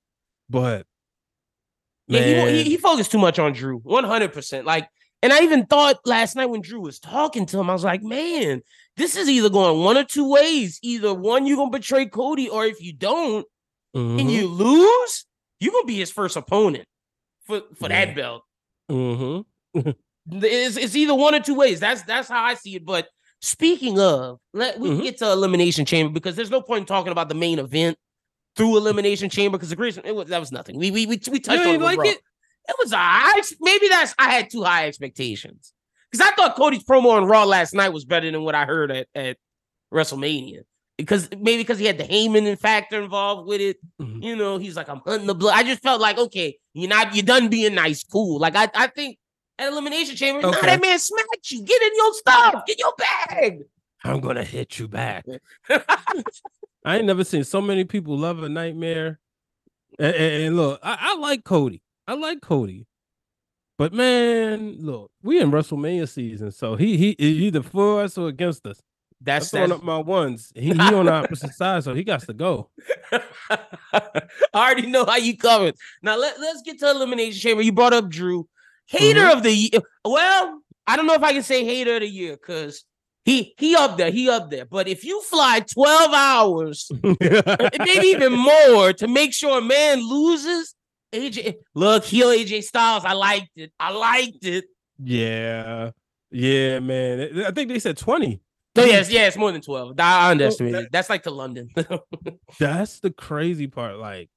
[0.49, 0.87] but
[2.07, 4.65] Yeah, he, he he focused too much on Drew, one hundred percent.
[4.65, 4.89] Like,
[5.23, 8.03] and I even thought last night when Drew was talking to him, I was like,
[8.03, 8.63] man,
[8.97, 10.79] this is either going one or two ways.
[10.83, 13.47] Either one, you're gonna betray Cody, or if you don't
[13.95, 15.27] and mhm, you lose,
[15.61, 16.87] you're gonna be his first opponent
[17.47, 18.05] for for Yeah.
[18.07, 18.43] that belt.
[18.91, 19.45] mhm.
[20.31, 21.81] It's, it's either one or two ways.
[21.81, 22.85] That's that's how I see it.
[22.85, 23.09] But
[23.41, 25.03] speaking of, let we Mhm.
[25.03, 27.97] get to elimination chamber because there's no point in talking about the main event
[28.57, 30.79] through elimination chamber because the it was that was nothing.
[30.79, 31.81] We we we, we touched You on it.
[31.81, 32.19] Like it?
[32.69, 35.73] It was I maybe that's I had too high expectations
[36.11, 38.91] because I thought Cody's promo on Raw last night was better than what I heard
[38.91, 39.37] at at
[39.93, 40.61] WrestleMania.
[40.97, 44.23] Because maybe because he had the Heyman factor involved with it, Mhm.
[44.23, 45.55] you know, he's like, I'm hunting the blood.
[45.57, 48.41] I just felt like, okay, you're not, you're done being nice, cool.
[48.41, 49.17] Like I, I think
[49.61, 50.67] at Elimination Chamber, nah, Okay.
[50.67, 51.63] that man smacked you.
[51.63, 53.59] Get in your stuff, get your bag.
[54.05, 55.25] I'm gonna hit you back.
[56.85, 59.19] I ain't never seen so many people love a nightmare.
[60.01, 61.81] And, and- and look, I, I like Cody.
[62.09, 62.87] I like Cody.
[63.77, 68.27] But man, look, we in WrestleMania season, so he he is either for us or
[68.29, 68.81] against us.
[69.21, 69.81] That's throwing that's.
[69.81, 70.51] up my ones.
[70.55, 72.71] He, he on the opposite side, so he got to go.
[73.13, 73.59] I
[74.55, 75.75] already know how you coming.
[76.03, 77.63] Now let, let's get to elimination chamber.
[77.63, 78.49] You brought up Drew,
[78.87, 79.37] hater Mm-hmm.
[79.37, 79.81] of the year.
[80.05, 82.85] Well, I don't know if I can say hater of the year because
[83.25, 84.65] he he up there, he up there.
[84.65, 90.75] But if you fly twelve hours, maybe even more, to make sure a man loses,
[91.13, 93.05] AJ, look, heel AJ Styles.
[93.05, 93.73] I liked it.
[93.81, 94.65] I liked it.
[95.03, 95.91] yeah,
[96.31, 97.45] yeah, man.
[97.47, 98.41] I think they said twenty.
[98.77, 99.99] Oh, yes, yeah, it's more than 12.
[99.99, 100.83] I underestimated.
[100.85, 100.93] it.
[100.93, 101.69] That's like to London.
[102.61, 103.97] That's the crazy part.
[103.99, 104.31] Like,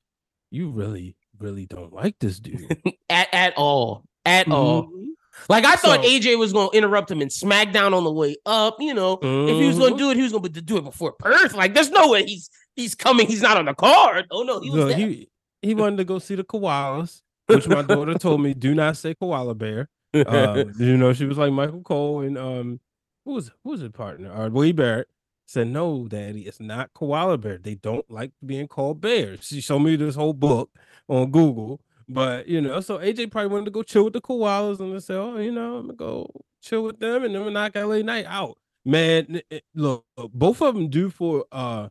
[0.50, 2.66] you really, really don't like this dude
[3.10, 4.04] at, at all.
[4.26, 4.86] At all.
[4.88, 5.06] Mhm.
[5.48, 8.78] Like I thought So- AJ was gonna interrupt him in SmackDown on the way up.
[8.80, 9.98] You know, if he was gonna Mhm.
[10.00, 11.54] do it, he was gonna do it before Perth.
[11.54, 13.28] Like, there's no way he's he's coming.
[13.28, 14.26] He's not on the card.
[14.32, 14.98] Oh no, he was Look, there.
[15.08, 15.30] he
[15.62, 19.14] he wanted to go see the koalas, which my daughter told me do not say
[19.16, 19.90] koala bear.
[20.14, 22.80] Um, you know, she was like Michael Cole and um,
[23.26, 24.32] who was who was his partner?
[24.32, 25.08] Or Wade Barrett
[25.48, 27.58] said, "No, Daddy, it's not koala bear.
[27.58, 30.70] They don't like being called bears." She showed me this whole book
[31.08, 34.80] on Google, but you know, so AJ probably wanted to go chill with the koalas
[34.80, 36.30] and they said, "Oh, you know, I'm gonna go
[36.62, 40.90] chill with them and then knock LA Knight out." Man, it- look, both of them
[40.90, 41.90] do for uh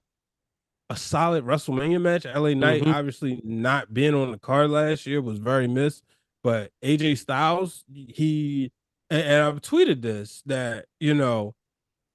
[0.90, 2.26] a solid WrestleMania match.
[2.26, 2.92] LA Knight Mhm.
[2.94, 6.03] obviously not being on the card last year was very missed,
[6.42, 8.72] but AJ Styles, he
[9.09, 11.55] and, and I've tweeted this that you know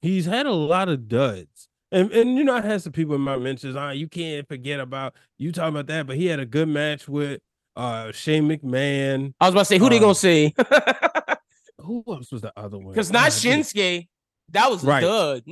[0.02, 1.68] he's had a lot of duds.
[1.92, 4.80] And, and you know, I had some people in my mentions, ah, you can't forget
[4.82, 7.40] about you talking about that, but he had a good match with
[7.78, 9.34] uh Shane McMahon.
[9.40, 10.54] I was about to say, who they Uh, gonna say?
[11.80, 12.94] Who else was the other one?
[12.94, 13.30] Because not Ah.
[13.30, 14.08] Shinsuke.
[14.52, 15.02] That was a Right.
[15.02, 15.44] dud.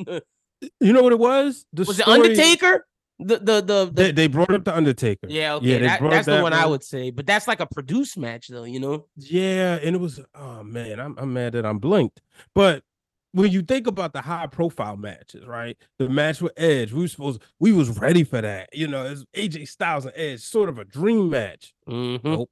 [0.79, 1.65] You know what it was?
[1.73, 2.85] The was it Undertaker?
[3.19, 5.27] The the the, the They, they brought up the Undertaker.
[5.29, 5.65] yeah, okay.
[5.67, 7.11] Yeah, that- that's the one I would say.
[7.11, 9.05] But that's like a produced match, though, you know?
[9.17, 12.21] Yeah, and it was oh man, I'm I'm mad that I'm blinked.
[12.55, 12.83] But
[13.31, 15.77] when you think about the high profile matches, right?
[15.99, 18.69] The match with Edge, we were supposed we was ready for that.
[18.73, 21.73] You know, it's AJ Styles and Edge, sort of a dream match.
[21.87, 22.23] Mhm.
[22.23, 22.51] Nope.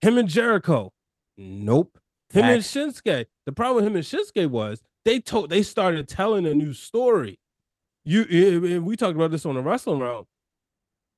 [0.00, 0.92] Him and Jericho.
[1.36, 1.98] Nope.
[2.32, 3.26] Him and Shinsuke.
[3.46, 7.38] The problem with him and Shinsuke was they told they started telling a new story.
[8.04, 10.26] You we talked about this on the wrestling round.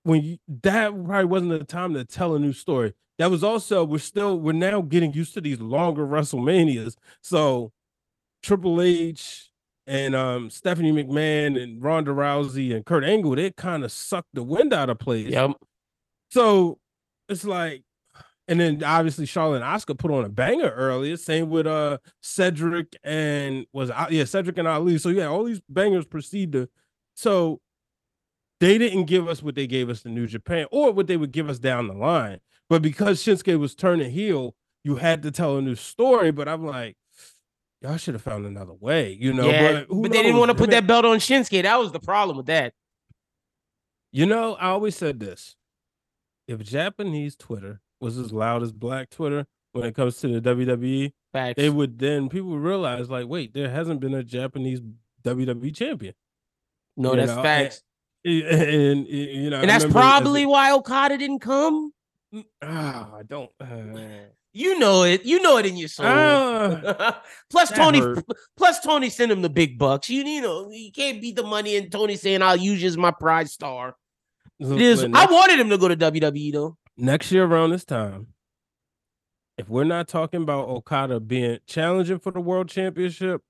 [0.03, 2.93] When you, that probably wasn't the time to tell a new story.
[3.19, 6.97] That was also we're still we're now getting used to these longer WrestleManias.
[7.23, 7.73] So
[8.43, 9.51] Triple H
[9.87, 14.43] and um Stephanie McMahon and Ronda Rousey and Kurt Angle, they kind of sucked the
[14.43, 15.29] wind out of place.
[15.29, 15.53] Yep.
[16.31, 16.79] So
[17.29, 17.83] it's like,
[18.47, 21.17] and then obviously Charlotte and Asuka put on a banger earlier.
[21.17, 24.99] Same with uh Cedric and was yeah Cedric and Ali.
[24.99, 26.69] So yeah, all these bangers proceed to.
[27.15, 27.61] So
[28.61, 31.33] they didn't give us what they gave us in New Japan or what they would
[31.33, 32.41] give us down the line.
[32.69, 34.55] But because Shinsuke was turning heel,
[34.85, 36.31] you had to tell a new story.
[36.31, 36.97] But I'm like,
[37.83, 39.49] y'all should have found another way, you know.
[39.49, 41.63] yeah, but, but they didn't want to put that belt on Shinsuke.
[41.63, 42.73] That was the problem with that.
[44.13, 45.57] You know, I always said this.
[46.47, 51.13] If Japanese Twitter was as loud as black Twitter when it comes to the WWE,
[51.33, 51.57] Facts.
[51.57, 54.81] they would then people would realize, like, wait, there hasn't been a Japanese
[55.25, 56.15] WWE champion.
[56.97, 57.83] no, you that's know, facts.
[58.27, 61.93] And, and, you know, And that's as a- probably why Okada didn't come.
[62.63, 63.51] ah, I don't.
[63.61, 65.25] Uh, You know it.
[65.27, 66.07] You know it in your soul.
[66.09, 68.25] ah, plus Tony, hurt.
[68.57, 70.09] plus Tony sent him the big bucks.
[70.09, 72.97] You, you know you can't beat the money, and Tony saying I'll use you as
[72.97, 73.95] my prize star.
[74.61, 75.03] It is.
[75.05, 76.77] I wanted him to go to WWE though.
[76.97, 78.29] Next year around this time,
[79.59, 83.43] if we're not talking about Okada being challenging for the world championship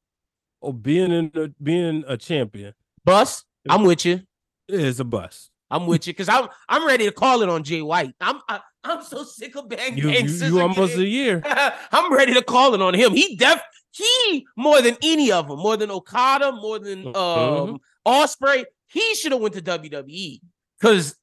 [0.60, 4.22] or being in the, being a champion, Bus, I'm with you.
[4.68, 5.50] it is a bus.
[5.70, 8.14] I'm with you because I'm I'm ready to call it on Jay White.
[8.20, 11.42] I'm I, I'm so sick of Bang You, Bang you, you almost a year.
[11.92, 13.12] I'm ready to call it on him.
[13.12, 17.16] He def he more than any of them, more than Okada, more than Mhm.
[17.16, 18.64] um Ospreay.
[18.86, 20.40] He should have went to WWE
[20.78, 21.14] because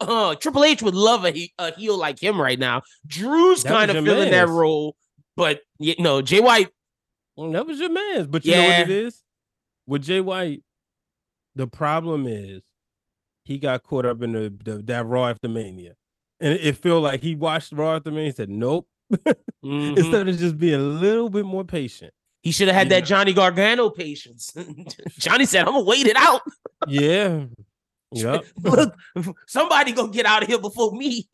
[0.00, 2.82] uh, Triple H would love a, he- a heel like him right now.
[3.06, 4.96] Drew's kind of filling that role,
[5.36, 6.68] but you know, Jay White.
[7.36, 8.26] Well, that was your man's.
[8.26, 9.22] But you know what it is?
[9.86, 10.62] With Jay White,
[11.54, 12.62] the problem is
[13.44, 15.94] he got caught up in the, the that Raw after Mania.
[16.40, 18.88] And it, it felt like he watched Raw after Mania and said, Nope.
[19.64, 19.96] Mhm.
[19.98, 22.12] Instead of just being a little bit more patient.
[22.42, 23.00] He should have had Yeah.
[23.00, 24.52] that Johnny Gargano patience.
[25.18, 26.42] Johnny said, "I'm gonna wait it out."
[26.86, 27.46] Yeah.
[28.12, 28.44] Yep.
[28.62, 28.94] Look,
[29.46, 31.28] somebody gonna get out of here before me.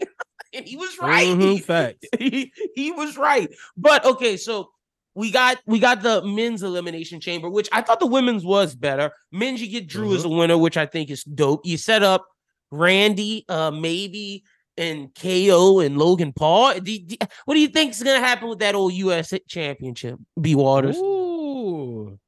[0.55, 1.29] and he was right.
[1.29, 2.07] Mhm, facts.
[2.19, 3.49] he, he was right.
[3.77, 4.71] But okay, so
[5.15, 9.13] we got we got the men's elimination chamber, which I thought the women's was better.
[9.31, 11.67] Men's you get Drew as a winner, which I think is dope.
[11.67, 12.27] You set up
[12.71, 14.45] Randy, uh, maybe
[14.79, 16.81] and KO and Logan Paul.
[16.81, 20.19] Do- do- what do you think is gonna happen with that old US championship?
[20.41, 20.97] B Waters.
[20.97, 22.19] Ooh.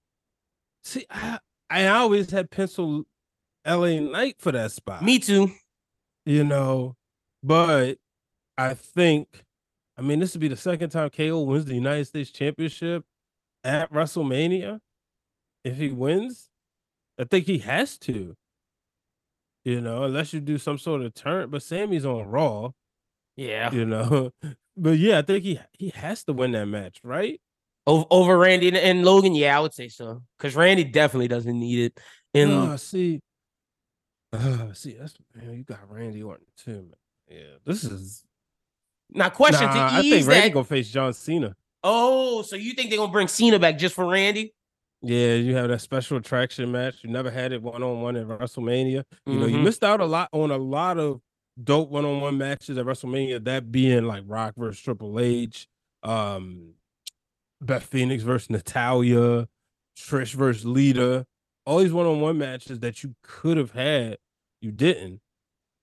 [0.82, 1.38] See, I,
[1.70, 3.06] I always had penciled
[3.66, 5.02] LA Knight for that spot.
[5.02, 5.50] Me too.
[6.26, 6.94] you know,
[7.42, 7.96] but
[8.56, 9.28] I think,
[9.98, 13.04] I mean, this would be the second time KO wins the United States Championship
[13.62, 14.78] at WrestleMania.
[15.64, 16.48] If he wins,
[17.18, 18.34] I think he has to.
[19.64, 22.70] You know, unless you do some sort of turn, but Sami's on Raw.
[23.36, 23.72] Yeah.
[23.72, 24.30] You know,
[24.76, 27.40] but yeah, I think he he has to win that match, right?
[27.86, 30.22] Over, over Randy and, and Logan, yeah, I would say so.
[30.38, 32.00] Because Randy definitely doesn't need it.
[32.34, 33.20] And Uh, see,
[34.34, 36.94] uh, see, that's man, you got Randy Orton too, man.
[37.28, 38.24] Yeah, this is.
[39.10, 40.52] now, question Nah, to I think Randy that.
[40.54, 41.54] gonna face John Cena.
[41.82, 44.52] oh, so you think they're gonna bring Cena back just for Randy?
[45.02, 46.96] Yeah, you have that special attraction match.
[47.02, 49.04] You never had it one on one at WrestleMania.
[49.26, 49.64] You know, you Mhm.
[49.64, 51.20] missed out a lot on a lot of
[51.62, 53.44] dope one on one matches at WrestleMania.
[53.44, 55.66] That being like Rock versus Triple H,
[56.02, 56.72] um,
[57.60, 59.46] Beth Phoenix versus Natalya,
[59.96, 61.26] Trish versus Lita.
[61.66, 64.18] All these one on one matches that you could have had,
[64.60, 65.20] you didn't.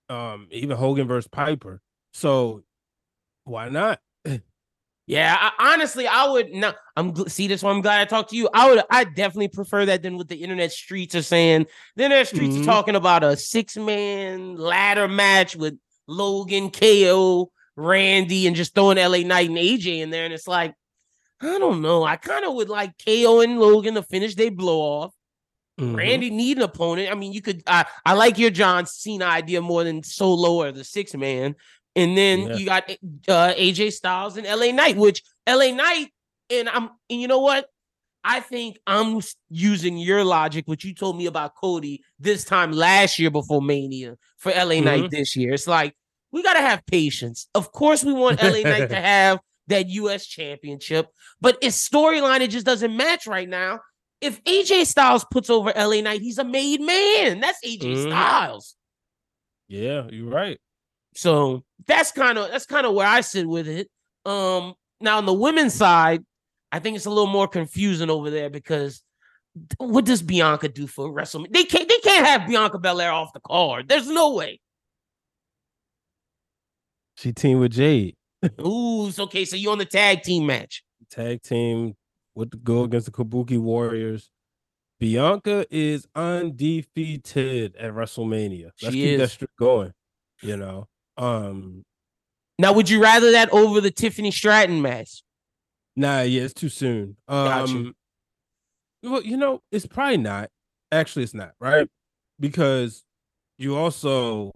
[0.09, 1.81] Um, even Hogan versus Piper.
[2.13, 2.63] So
[3.45, 3.99] why not?
[5.07, 6.77] Yeah, I, honestly, I would not.
[6.95, 7.75] I'm see this one.
[7.75, 8.47] I'm glad I talked to you.
[8.53, 8.81] I would.
[8.89, 11.65] I definitely prefer that than what the internet streets are saying.
[11.97, 12.61] The internet streets Mhm.
[12.61, 18.97] are talking about a six man ladder match with Logan, KO, Randy, and just throwing
[18.97, 20.23] LA Knight and AJ in there.
[20.23, 20.75] And it's like,
[21.41, 22.03] I don't know.
[22.03, 25.13] I kind of would like KO and Logan to finish their blow off.
[25.81, 25.97] Mhm.
[25.97, 27.11] Randy need an opponent.
[27.11, 27.63] I mean, you could.
[27.67, 31.55] I I like your John Cena idea more than Solo or the six man.
[31.95, 32.55] And then Yeah.
[32.55, 32.89] you got
[33.27, 36.09] uh, AJ Styles and LA Knight, which LA Knight
[36.49, 37.67] and I'm and you know what?
[38.23, 43.17] I think I'm using your logic, what you told me about Cody this time last
[43.17, 45.53] year before Mania for LA Knight this year.
[45.53, 45.95] It's like
[46.31, 47.47] we gotta have patience.
[47.55, 51.07] Of course, we want LA Knight to have that US championship,
[51.41, 53.79] but its storyline it just doesn't match right now.
[54.21, 57.39] If AJ Styles puts over LA Knight, he's a made man.
[57.39, 58.07] That's AJ Mhm.
[58.09, 58.75] Styles.
[59.67, 60.59] Yeah, you're right.
[61.15, 63.89] So that's kind of that's kind of where I sit with it.
[64.25, 66.23] Um now on the women's side,
[66.71, 69.01] I think it's a little more confusing over there because
[69.77, 71.51] what does Bianca do for WrestleMania?
[71.51, 73.89] They can't they can't have Bianca Belair off the card.
[73.89, 74.59] There's no way.
[77.17, 78.15] She teamed with Jade.
[78.65, 79.45] Ooh, it's okay.
[79.45, 80.83] So you on the tag team match.
[81.09, 81.95] tag team
[82.35, 84.31] with the go against the Kabuki Warriors.
[84.99, 88.65] Bianca is undefeated at WrestleMania.
[88.81, 89.31] Let's She keep that is.
[89.31, 89.93] streak going.
[90.43, 91.83] You know, um,
[92.59, 95.23] Now, would you rather that over the Tiffany Stratton match?
[95.95, 97.17] nah, yeah, it's too soon.
[97.27, 97.93] Um,
[99.03, 100.49] well, you know, it's probably not.
[100.91, 101.87] Actually, it's not right
[102.39, 103.03] because
[103.57, 104.51] you also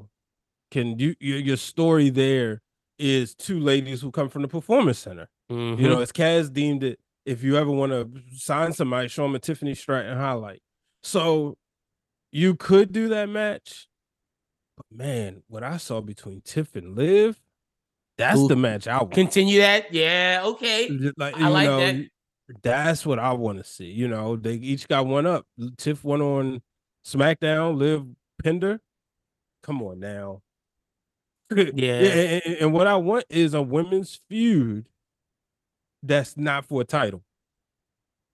[0.72, 2.62] can you your, your story there
[3.00, 5.28] is two ladies who come from the performance center.
[5.52, 5.82] Mm-hmm.
[5.82, 9.36] You know, as Kaz deemed it, if you ever want to sign somebody, show them
[9.36, 10.62] a Tiffany Stratton highlight.
[11.04, 11.58] So
[12.32, 13.88] you could do that match.
[14.78, 17.40] But man, what I saw between Tiff and Liv,
[18.18, 18.48] that's Ooh.
[18.48, 19.12] the match I want.
[19.14, 19.94] continue that.
[19.94, 20.90] Yeah, okay.
[21.18, 22.06] Like, I you like know, that.
[22.62, 23.86] That's what I want to see.
[23.86, 25.46] You know, they each got one up.
[25.78, 26.62] Tiff went on
[27.06, 28.06] SmackDown, Liv
[28.44, 28.80] Pinder.
[29.64, 30.42] Come on now.
[31.56, 31.94] Yeah.
[32.46, 34.88] and- and what I want is a women's feud
[36.08, 37.24] that's not for a title.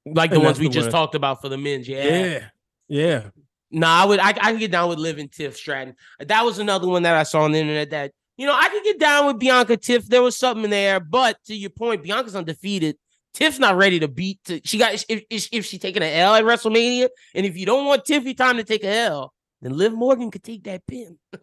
[0.06, 0.92] Like the And ones we the just one.
[0.92, 1.88] talked about for the men's.
[1.88, 2.04] Yeah.
[2.06, 2.46] Yeah.
[2.88, 3.24] Yeah.
[3.70, 5.96] Nah, I would I, I can get down with Liv and Tiff Stratton.
[6.20, 8.84] That was another one that I saw on the internet that you know I could
[8.84, 10.08] get down with Bianca Tiff.
[10.08, 12.98] There was something there, but to your point, Bianca's undefeated.
[13.34, 14.44] Tiff's not ready to beat.
[14.46, 17.66] To, she got if, if if she taking an L at WrestleMania, and if you
[17.66, 21.18] don't want Tiffy time to take a L, then Liv Morgan could take that pin.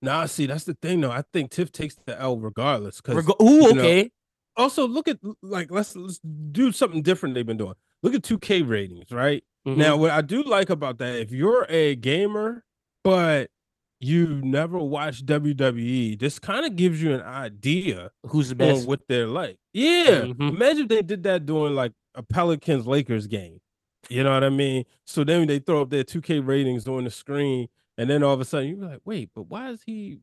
[0.00, 1.10] Nah, see, that's the thing though.
[1.10, 3.00] I think Tiff takes the L regardless.
[3.00, 4.10] Because Reg- Ooh, you know, okay.
[4.58, 6.18] Also look at like let's let's
[6.52, 7.74] do something different they've been doing.
[8.02, 9.42] Look at 2K ratings, right?
[9.66, 9.76] Mhm.
[9.76, 12.64] Now, what I do like about that, if you're a gamer,
[13.04, 13.50] but
[14.00, 18.86] you've never watched WWE, this kind of gives you an idea who's the best?
[18.86, 19.56] what they're like.
[19.72, 20.22] Yeah.
[20.22, 20.50] Mhm.
[20.50, 23.58] Imagine if they did that during like a Pelicans Lakers game.
[24.08, 24.84] You know what I mean?
[25.04, 27.68] So then they throw up their 2K ratings on the screen,
[27.98, 30.18] and then all of a sudden you're like, wait, but why is he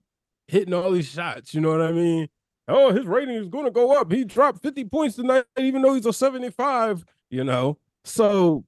[0.47, 1.53] hitting all these shots?
[1.53, 2.29] You know what I mean?
[2.67, 4.11] Oh, his rating is gonna go up.
[4.11, 7.77] He dropped 50 points tonight, even though he's a 75, you know.
[8.03, 8.65] So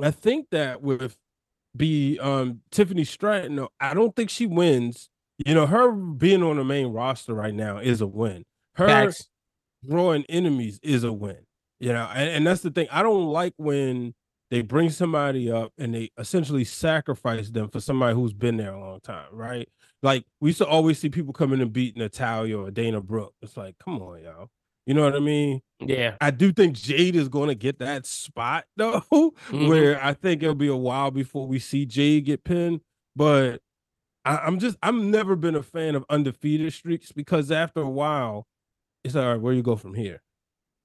[0.00, 1.16] I think that with
[1.76, 5.08] be um Tiffany Stratton, I don't think she wins.
[5.44, 8.44] You know, her being on the main roster right now is a win.
[8.74, 9.28] Her Facts.
[9.88, 11.38] drawing enemies is a win.
[11.78, 12.88] You know, and, and that's the thing.
[12.90, 14.14] I don't like when
[14.50, 18.80] they bring somebody up and they essentially sacrifice them for somebody who's been there a
[18.80, 19.68] long time, right?
[20.02, 23.34] Like we used to always see people coming and beat Natalya or Dana Brooke.
[23.42, 24.48] It's like, come on, y'all.
[24.86, 25.60] You know what I mean?
[25.78, 26.16] Yeah.
[26.20, 29.68] I do think Jade is going to get that spot though, Mhm.
[29.68, 32.80] where I think it'll be a while before we see Jade get pinned.
[33.14, 33.60] But
[34.24, 38.46] I, I'm just I'm never been a fan of undefeated streaks because after a while,
[39.04, 39.40] it's all right.
[39.40, 40.22] Where you go from here?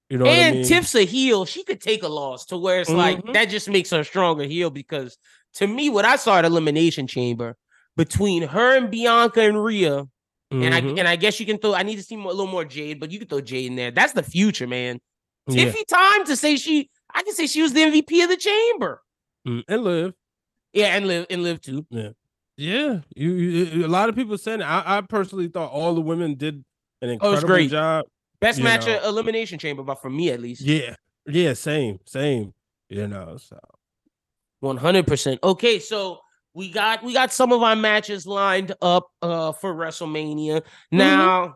[0.09, 0.65] You know what I and mean?
[0.65, 1.45] Tiff's a heel.
[1.45, 3.33] She could take a loss to where it's like Mhm.
[3.33, 5.17] that just makes her stronger heel because
[5.55, 7.55] to me, what I saw at Elimination Chamber
[7.97, 10.07] between her and Bianca and Rhea,
[10.51, 10.99] and I Mhm.
[10.99, 12.99] and I guess you can throw I need to see more, a little more Jade,
[12.99, 13.91] but you can throw Jade in there.
[13.91, 14.99] That's the future, man.
[15.47, 15.65] yeah.
[15.65, 19.01] Tiffy time to say she I can say she was the MVP of the chamber.
[19.47, 20.13] Mm, and live.
[20.73, 21.85] Yeah, and live and live too.
[22.57, 24.65] Yeah, you, you- a lot of people it.
[24.65, 26.63] I, I personally thought all the women did
[27.01, 27.69] an Oh, incredible great.
[27.71, 28.05] job.
[28.39, 28.93] Best match know.
[28.93, 30.61] at Elimination Chamber, but for me at least.
[30.61, 32.53] Yeah, yeah, same, same.
[32.89, 33.59] You know, so
[34.61, 35.39] One hundred percent.
[35.43, 36.19] Okay, so
[36.55, 40.61] we got we got some of our matches lined up uh for WrestleMania.
[40.61, 40.97] Mm-hmm.
[40.97, 41.55] Now,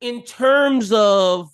[0.00, 1.48] in terms of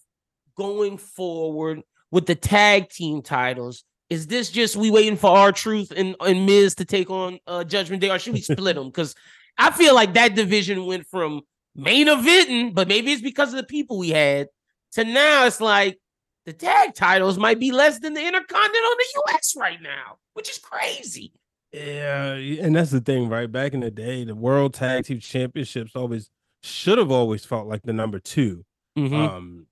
[0.57, 6.17] going forward with the tag team titles, is this just we waiting for R-Truth and,
[6.21, 8.87] and Miz to take on uh Judgment Day, or should we split them?
[8.87, 9.15] Because
[9.59, 11.43] I feel like that division went from
[11.77, 14.49] main eventing, but maybe it's because of the people we had,
[14.93, 15.99] to now it's like
[16.47, 20.49] the tag titles might be less than the Intercontinental in the US right now, which
[20.49, 21.33] is crazy.
[21.75, 23.51] Yeah, and that's the thing, right?
[23.51, 26.31] Back in the day, the World Tag Team Championships always
[26.63, 28.65] should have always felt like the number 2
[28.95, 29.67] Because Um,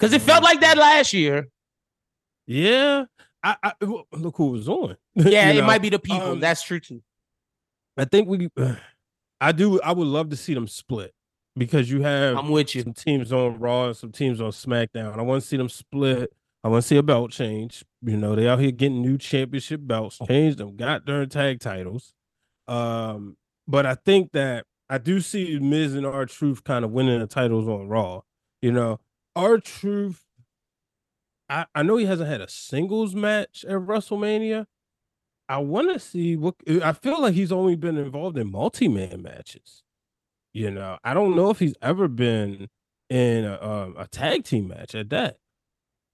[0.00, 1.48] it felt like that last year.
[2.46, 3.04] yeah,
[3.42, 3.72] I, I
[4.12, 4.96] look who was on.
[5.14, 6.32] Yeah, it know, might be the people.
[6.32, 7.02] um, That's true too.
[7.96, 8.48] I think we.
[9.40, 9.80] I do.
[9.82, 11.12] I would love to see them split
[11.56, 12.82] because you have I'm with you.
[12.82, 15.18] some teams on Raw and some teams on SmackDown.
[15.18, 16.32] I want to see them split.
[16.66, 17.84] I want to see a belt change.
[18.02, 22.12] You know, they out here getting new championship belts, change them, got their tag titles.
[22.66, 23.36] Um,
[23.68, 27.68] but I think that I do see Miz and R-Truth kind of winning the titles
[27.68, 28.22] on Raw.
[28.60, 28.98] You know,
[29.36, 30.24] R-Truth.
[31.48, 34.66] I, I know he hasn't had a singles match at WrestleMania.
[35.48, 39.84] I want to see what I feel like he's only been involved in multi-man matches.
[40.52, 42.66] You know, I don't know if he's ever been
[43.08, 45.36] in a, um, a tag team match at that.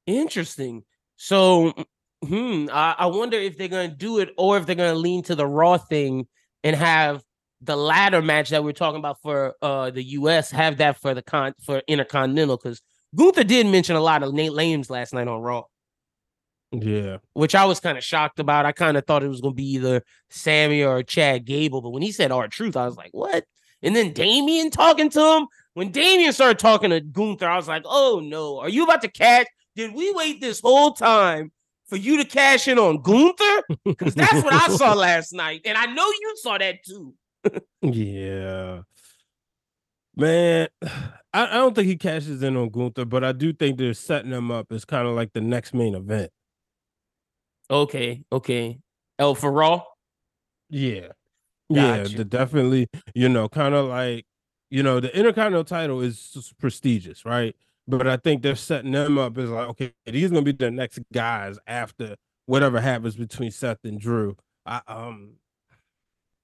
[0.07, 0.85] Interesting.
[1.17, 1.73] So,
[2.27, 5.35] hmm, I, I wonder if they're gonna do it or if they're gonna lean to
[5.35, 6.27] the Raw thing
[6.65, 7.23] and have
[7.61, 11.23] the latter match that we're talking about for uh the US have that for the
[11.23, 12.83] con for Intercontinental because
[13.15, 15.65] Gunther did mention a lot of Nate names last night on Raw.
[16.73, 18.65] Yeah, which I was kind of shocked about.
[18.65, 21.91] I kind of thought it was going to be either Sami or Chad Gable, but
[21.91, 23.45] when he said R-Truth, I was like, what?
[23.83, 25.49] And then Damian talking to him.
[25.75, 29.09] When Damian started talking to Gunther, I was like, oh no, are you about to
[29.09, 29.47] cash?
[29.75, 31.53] Did we wait this whole time
[31.87, 33.63] for you to cash in on Gunther?
[33.85, 35.63] Because that's what I saw last night.
[35.65, 37.15] And I know you saw that too.
[37.83, 38.81] yeah,
[40.17, 40.69] man.
[41.35, 44.31] I, I don't think he cashes in on Gunther, but I do think they're setting
[44.31, 46.31] him up as kind of like the next main event.
[47.71, 48.79] Okay, okay.
[49.19, 49.83] El for Raw?
[50.69, 51.09] Yeah.
[51.71, 52.17] Yeah, Gotcha.
[52.19, 54.27] the, definitely, you know, kind of like,
[54.69, 57.57] you know, the Intercontinental title is prestigious, right?
[57.89, 61.01] But I think they're setting them up as like, okay, these gonna be the next
[61.13, 62.17] guys after
[62.47, 64.37] whatever happens between Seth and Drew.
[64.65, 65.35] I um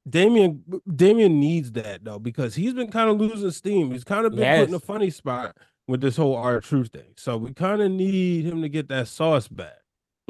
[0.09, 0.62] Damian
[0.95, 3.91] Damian needs that though, because he's been kind of losing steam.
[3.93, 7.12] He's kind of been put in a funny spot with this whole R-Truth thing.
[7.16, 9.78] So we kind of need him to get that sauce back.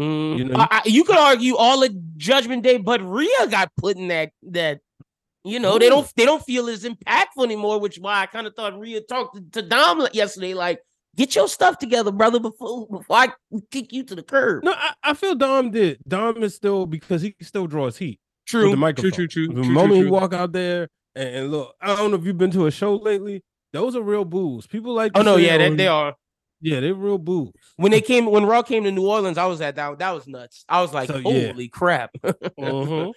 [0.01, 3.73] Mm, You know, I- I- you could argue all of Judgment Day, but Rhea got
[3.77, 4.81] put in that that
[5.45, 8.55] you know they don't they don't feel as impactful anymore, which why I kind of
[8.55, 10.81] thought Rhea talked to, to Dom yesterday, like
[11.17, 13.29] get your stuff together, brother, before before I
[13.71, 14.65] kick you to the curb.
[14.65, 15.99] No, I, I feel Dom did.
[16.07, 18.21] Dom is still because he still draws heat.
[18.47, 19.13] true, with the true, microphone.
[19.13, 20.11] true, true, The true, true, moment he true.
[20.11, 22.97] walk out there and, and look, I don't know if you've been to a show
[22.97, 23.43] lately.
[23.73, 24.67] Those are real boos.
[24.67, 26.15] People like, Oh no, yeah, "Oh, they, they are.
[26.63, 27.51] yeah, they're real boos.
[27.77, 29.99] When they came, when Raw came to New Orleans, I was at that.
[29.99, 30.65] That was nuts.
[30.69, 31.49] I was like, So, yeah.
[31.53, 32.11] holy crap.
[32.59, 33.13] Mhm.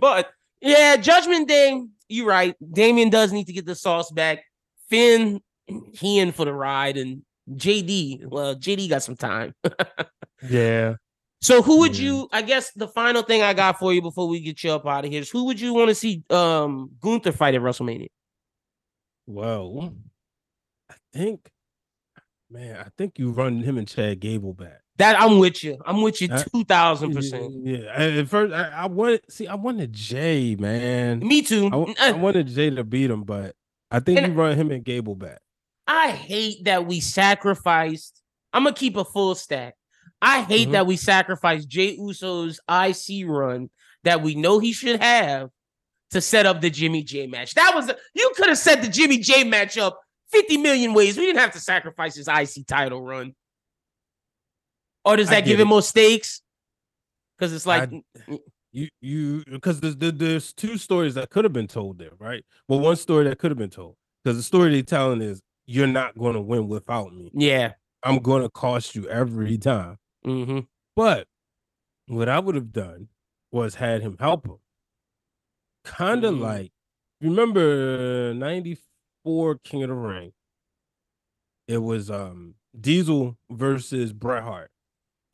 [0.00, 0.30] but
[0.62, 2.54] yeah, Judgment Day, you're right.
[2.72, 4.44] Damian does need to get the sauce back.
[4.88, 5.40] Finn,
[5.92, 7.22] he in for the ride, and
[7.54, 9.54] JD, well, JD got some time.
[10.48, 10.96] Yeah,
[11.40, 12.04] So who would Yeah.
[12.10, 12.28] you?
[12.30, 15.04] I guess the final thing I got for you before we get you up out
[15.06, 18.08] of here is who would you want to see um Gunther fight at WrestleMania?
[19.26, 19.94] well,
[20.90, 21.50] I think,
[22.50, 24.82] man, I think you run him and Chad Gable back.
[24.98, 25.78] That I'm with you.
[25.84, 27.52] I'm with you two thousand percent.
[27.64, 31.20] Yeah, at first I, I wanted see, I wanted Jey, man.
[31.20, 31.68] Me too.
[31.98, 33.54] I, I Uh, wanted Jey to beat him, but
[33.90, 35.40] I think And- you run him and Gable back.
[35.86, 38.22] I hate that we sacrificed.
[38.52, 39.74] I'm gonna keep a full stack.
[40.22, 40.72] I hate Mhm.
[40.72, 43.70] that we sacrificed Jey Uso's IC run
[44.04, 45.50] that we know he should have
[46.10, 47.54] to set up the Jimmy Jey match.
[47.54, 50.00] That was the, you could have set the Jimmy Jey match up
[50.32, 51.16] 50 million ways.
[51.16, 53.34] We didn't have to sacrifice his IC title run.
[55.04, 55.70] Or does that give him it.
[55.70, 56.40] more stakes?
[57.38, 58.38] Because it's like, I-
[58.72, 62.44] you you because there's there's two stories that could have been told there, right?
[62.68, 65.86] Well, one story that could have been told because the story they're telling is you're
[65.86, 67.30] not going to win without me.
[67.34, 67.72] yeah.
[68.02, 69.98] I'm going to cost you every time.
[70.24, 70.60] hmm
[70.94, 71.26] But
[72.06, 73.08] what I would have done
[73.50, 74.58] was had him help him.
[75.84, 76.40] Kind of Mhm.
[76.40, 76.72] like
[77.20, 80.32] remember 94 King of the Ring.
[81.68, 84.70] It was um Diesel versus Bret Hart.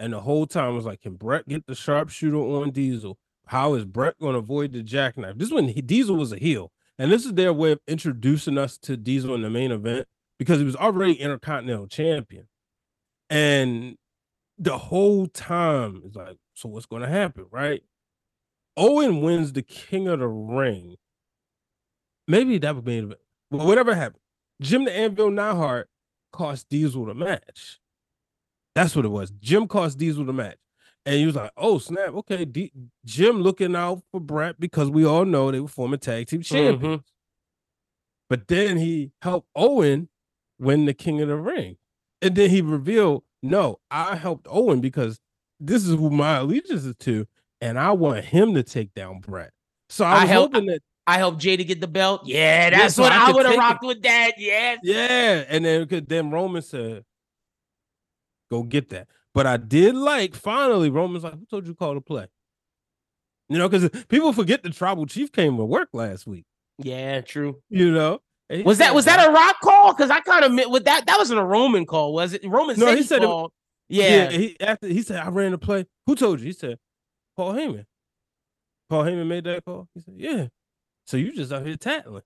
[0.01, 3.18] And the whole time was like, can Bret get the sharpshooter on Diesel?
[3.47, 5.37] How is Bret going to avoid the jackknife?
[5.37, 6.72] This is when he, Diesel was a heel.
[6.99, 10.07] And this is their way of introducing us to Diesel in the main event
[10.43, 12.49] because he was already Intercontinental Champion.
[13.30, 13.97] And
[14.59, 17.82] the whole time is like, so what's going to happen, right?
[18.76, 20.97] Owen wins the King of the Ring.
[22.26, 23.18] Maybe that would be, but
[23.51, 24.22] whatever happened,
[24.61, 25.88] Jim the Anvil Neidhart
[26.32, 27.80] cost Diesel the match.
[28.74, 29.30] That's what it was.
[29.40, 30.59] Jim cost Diesel the match.
[31.05, 32.14] And he was like, oh, snap.
[32.14, 32.45] Okay.
[32.45, 32.72] D-
[33.05, 36.55] Jim looking out for Bret because we all know they were former tag team mm-hmm.
[36.55, 37.03] champions.
[38.30, 40.09] But then he helped Owen
[40.63, 41.77] win the King of the Ring.
[42.23, 45.19] And then he revealed, no, I helped Owen because
[45.61, 47.27] this is who my allegiance is to.
[47.61, 49.53] And I want him to take down Bret.
[49.89, 52.23] So I I was help- hoping that, I helped Jey to get the belt.
[52.25, 54.33] Yeah, Yeah, that's so what I I would have rocked with that.
[54.39, 54.77] Yeah.
[54.85, 55.45] yeah.
[55.49, 57.05] And then, then Roman said,
[58.51, 59.09] go get that.
[59.35, 62.27] But I did like, finally, Roman's like, who told you to call the play?
[63.49, 66.45] You know, because people forget the tribal chief came to work last week,
[66.79, 67.61] Yeah, true.
[67.69, 68.21] you know?
[68.53, 69.92] He Was that was that a rock call?
[69.94, 72.42] Because I kind of with that that wasn't a Roman call, was it?
[72.44, 73.53] Roman No, said he he, said it- called.
[73.88, 74.30] yeah.
[74.30, 75.86] he after he said I ran the play.
[76.07, 76.46] Who told you?
[76.46, 76.78] He said
[77.36, 77.86] Paul Heyman.
[78.90, 79.88] Paul Heyman made that call.
[79.94, 80.46] He said, "Yeah."
[81.07, 82.22] So you just out here tattling.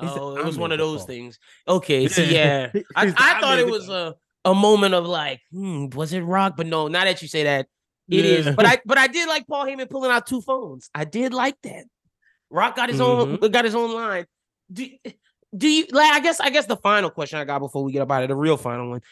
[0.00, 1.38] He Oh, "I it was one of those call." things.
[1.68, 2.70] Okay, so Yeah.
[2.74, 4.14] yeah, I, said, I thought made it was call." a
[4.44, 6.54] a moment of like, hmm, was it rock?
[6.56, 7.68] But no, now that you say that,
[8.10, 8.46] it is.
[8.46, 8.52] Yeah.
[8.56, 10.90] But I but I did like Paul Heyman pulling out two phones.
[10.94, 11.84] I did like that.
[12.50, 13.46] Rock got his own Mm-hmm.
[13.52, 14.26] got his own line.
[14.72, 14.88] Do
[15.56, 16.12] do you like?
[16.12, 18.28] I guess I guess the final question I got before we get up out of
[18.28, 19.02] the real final one.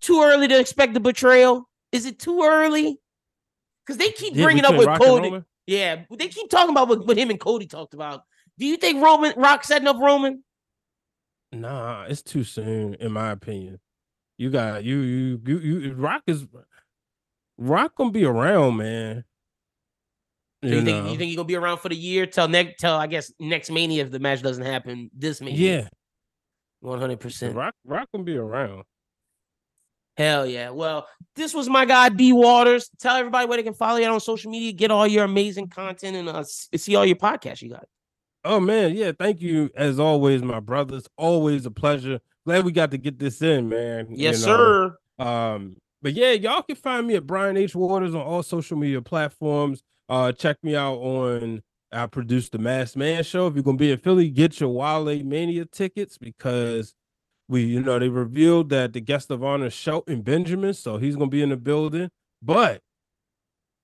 [0.00, 1.68] Too early to expect the betrayal?
[1.92, 3.00] Is it too early?
[3.84, 5.42] Because they keep Yeah, bringing up with Cody.
[5.66, 8.22] Yeah, they keep talking about what, what him and Cody talked about.
[8.58, 10.44] Do you think Roman Rock setting up Roman?
[11.52, 13.80] Nah, it's too soon, in my opinion.
[14.38, 16.46] You got you you you, you Rock is
[17.58, 19.24] Rock gonna be around, man.
[20.62, 20.84] So You, you, know?
[20.84, 23.70] think you think gonna be around for the year till next till I guess next
[23.70, 25.82] Mania if the match doesn't happen this Mania?
[25.82, 25.88] yeah,
[26.80, 27.54] one hundred percent.
[27.56, 28.84] Rock Rock gonna be around.
[30.16, 30.68] Hell yeah.
[30.70, 32.90] Well, this was my guy B Waters.
[33.00, 36.16] Tell everybody where they can follow you on social media, get all your amazing content,
[36.16, 37.86] and uh, see all your podcasts you got.
[38.44, 39.12] Oh man, yeah.
[39.18, 41.06] Thank you as always, my brothers.
[41.16, 42.20] Always a pleasure.
[42.44, 44.08] Glad we got to get this in, man.
[44.10, 44.92] you Yes, know.
[45.18, 45.24] sir.
[45.24, 47.74] Um, but yeah, y'all can find me at Brian H.
[47.74, 49.82] Waters on all social media platforms.
[50.08, 53.46] Uh, check me out on I produce the Mass Man Show.
[53.46, 56.94] If you're gonna be in Philly, get your Wale Mania tickets because
[57.48, 61.16] we, you know, they revealed that the guest of honor is Shelton Benjamin, so he's
[61.16, 62.10] gonna be in the building.
[62.40, 62.80] But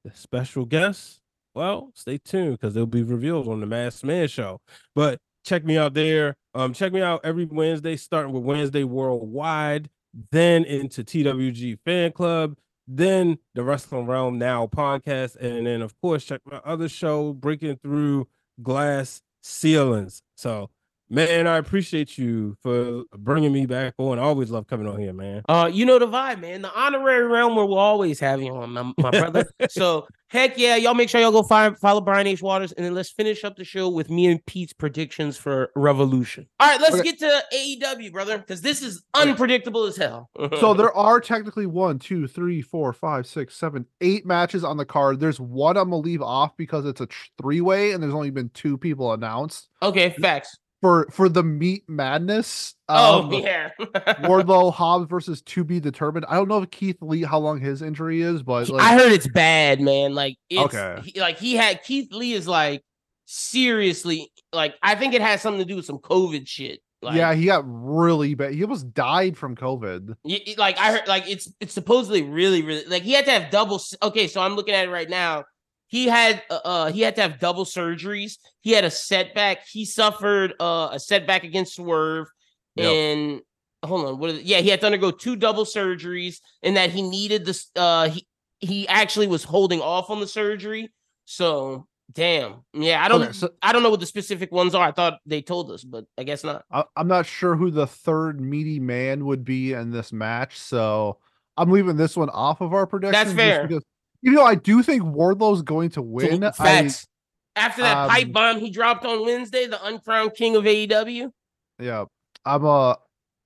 [0.04, 1.20] the special guest,
[1.54, 4.60] well, stay tuned because they'll be revealed on the Mass Man Show.
[4.94, 6.36] But check me out there.
[6.54, 9.90] Um, check me out every Wednesday, starting with Wednesday Worldwide,
[10.30, 12.56] then into TWG Fan Club,
[12.88, 17.76] then the Wrestling Realm Now podcast, and then of course check my other show, Breaking
[17.76, 18.28] Through
[18.62, 20.22] Glass Ceilings.
[20.36, 20.70] So,
[21.08, 24.18] man, I appreciate you for bringing me back on.
[24.18, 25.42] I always love coming on here, man.
[25.48, 26.62] Uh, you know the vibe, man.
[26.62, 29.46] The honorary realm where we'll always have you on, my, my brother.
[29.68, 32.42] so heck yeah, y'all make sure y'all go find follow Brian H.
[32.42, 36.46] Waters, and then let's finish up the show with me and Pete's predictions for Revolution.
[36.58, 37.12] All right, let's Okay.
[37.12, 40.30] get to AEW, brother, because this is unpredictable as hell.
[40.60, 44.84] So there are technically one, two, three, four, five, six, seven, eight matches on the
[44.84, 45.20] card.
[45.20, 47.08] There's one I'm gonna leave off because it's a
[47.40, 50.56] three way, and there's only been two people announced okay, facts.
[50.86, 52.74] For for the Meat Madness.
[52.88, 56.26] Oh um, yeah, Wardlow Hobbs versus to be determined.
[56.28, 59.10] I don't know if Keith Lee how long his injury is, but like, I heard
[59.10, 60.14] it's bad, man.
[60.14, 61.00] Like it's Okay.
[61.04, 62.84] he- like he had Keith Lee is like
[63.24, 66.80] seriously like I think it has something to do with some COVID shit.
[67.02, 68.54] Like, yeah, he got really bad.
[68.54, 70.16] He almost died from COVID.
[70.56, 73.82] Like I heard, like it's it's supposedly really really like he had to have double.
[74.02, 75.44] Okay, so I'm looking at it right now.
[75.88, 78.38] He had uh, uh he had to have double surgeries.
[78.60, 79.66] He had a setback.
[79.68, 82.26] He suffered uh, a setback against Swerve,
[82.74, 82.86] Yep.
[82.92, 83.40] and
[83.84, 84.30] hold on, what?
[84.30, 84.42] Is?
[84.42, 87.70] Yeah, he had to undergo two double surgeries, and that he needed this.
[87.76, 88.26] Uh, he
[88.60, 90.92] he actually was holding off on the surgery,
[91.24, 92.62] so Damn.
[92.72, 93.22] Yeah, I don't.
[93.22, 94.86] Okay, so- I don't know what the specific ones are.
[94.86, 96.64] I thought they told us, but I guess not.
[96.70, 101.18] I, I'm not sure who the third meaty man would be in this match, so
[101.56, 103.24] I'm leaving this one off of our prediction.
[103.24, 103.66] just fair.
[103.66, 103.82] Because,
[104.26, 106.42] you know, I do think Wardlow's going to win.
[106.42, 107.06] I, Facts.
[107.54, 111.30] After that pipe um, bomb he dropped on Wednesday, the uncrowned king of AEW.
[111.78, 112.04] yeah,
[112.44, 112.94] I'm uh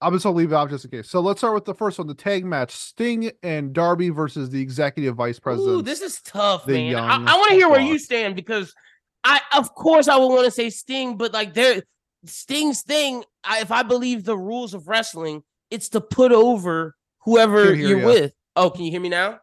[0.01, 1.11] I'm just gonna leave it off just in case.
[1.11, 4.61] So let's start with the first one, the tag match: Sting and Darby versus the
[4.61, 5.77] executive vice president.
[5.77, 6.97] Ooh, this is tough, man.
[6.97, 8.75] I, I want to hear where you stand because
[9.23, 11.83] I, of course, I would want to say Sting, but like there,
[12.25, 13.23] Sting's thing.
[13.45, 18.33] I, if I believe the rules of wrestling, it's to put over whoever you're with.
[18.57, 19.39] Oh, can you hear me now?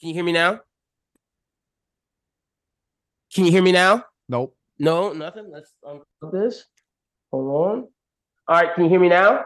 [0.00, 0.60] Can you hear me now?
[3.34, 4.04] Can you hear me now?
[4.28, 4.54] nope.
[4.80, 5.50] No, nothing.
[5.52, 6.64] Let's unput this.
[7.32, 7.88] Hold on.
[8.46, 9.44] All right, can you hear me now?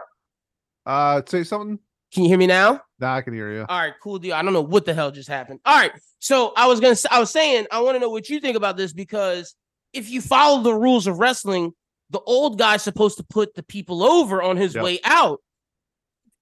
[0.85, 1.79] Uh, say something.
[2.13, 2.81] Can you hear me now?
[2.99, 3.65] Nah, I can hear you.
[3.67, 4.35] All right, cool deal.
[4.35, 5.59] I don't know what the hell just happened.
[5.65, 8.39] All right, so I was gonna, I was saying, I want to know what you
[8.39, 9.55] think about this because
[9.91, 11.71] if you follow the rules of wrestling,
[12.11, 14.83] the old guy's supposed to put the people over on his Yep.
[14.83, 15.41] way out.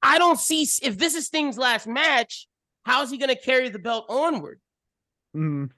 [0.03, 2.47] I don't see if this is Sting's last match.
[2.83, 4.59] How's he gonna carry the belt onward?
[5.35, 5.69] Mhm.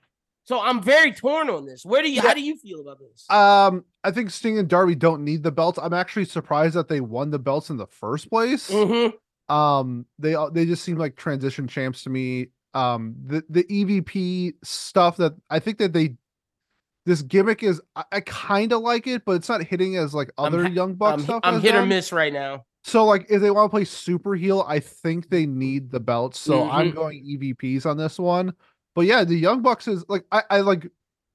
[0.45, 1.85] So I'm very torn on this.
[1.85, 2.15] Where do you?
[2.15, 2.21] Yeah.
[2.23, 3.25] How do you feel about this?
[3.29, 5.79] Um, I think Sting and Darby don't need the belts.
[5.81, 8.69] I'm actually surprised that they won the belts in the first place.
[8.69, 9.13] Mhm.
[9.49, 12.47] Um, they all- they just seem like transition champs to me.
[12.73, 16.17] Um, the the EVP stuff that I think that they
[17.05, 20.31] this gimmick is I, I kind of like it, but it's not hitting as like
[20.37, 21.41] other young buck I'm, stuff.
[21.43, 22.65] I'm hit or miss right now.
[22.83, 26.39] So like if they want to play super heel, I think they need the belts.
[26.39, 26.95] So I'm Mhm.
[26.95, 28.53] going EVPs on this one.
[28.95, 30.87] But yeah, the Young Bucks is like I, I like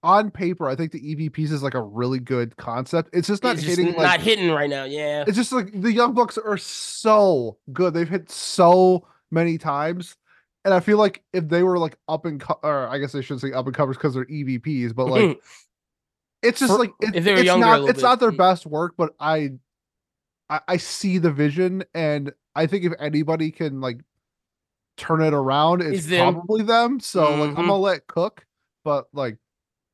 [0.05, 3.11] on paper, I think the EVPs is like a really good concept.
[3.13, 4.85] It's just not It's just hitting not like hitting right now.
[4.85, 5.25] Yeah.
[5.27, 7.95] it's just like the Young Bucks are so good.
[7.95, 10.17] They've hit so many times.
[10.65, 13.23] And I feel like if they were like up and co- or I guess I
[13.23, 15.41] shouldn't say up and covers because they're EVPs, but like
[16.43, 18.37] it's just For- like it- if they were it's younger not it's not their Mm.
[18.37, 19.53] best work, but I,
[20.51, 24.01] I I see the vision, and I think if anybody can like
[24.97, 26.35] turn it around, it's them.
[26.35, 27.01] probably them.
[27.01, 27.57] So like I'm Mhm.
[27.57, 28.47] gonna let cook,
[28.85, 29.39] but like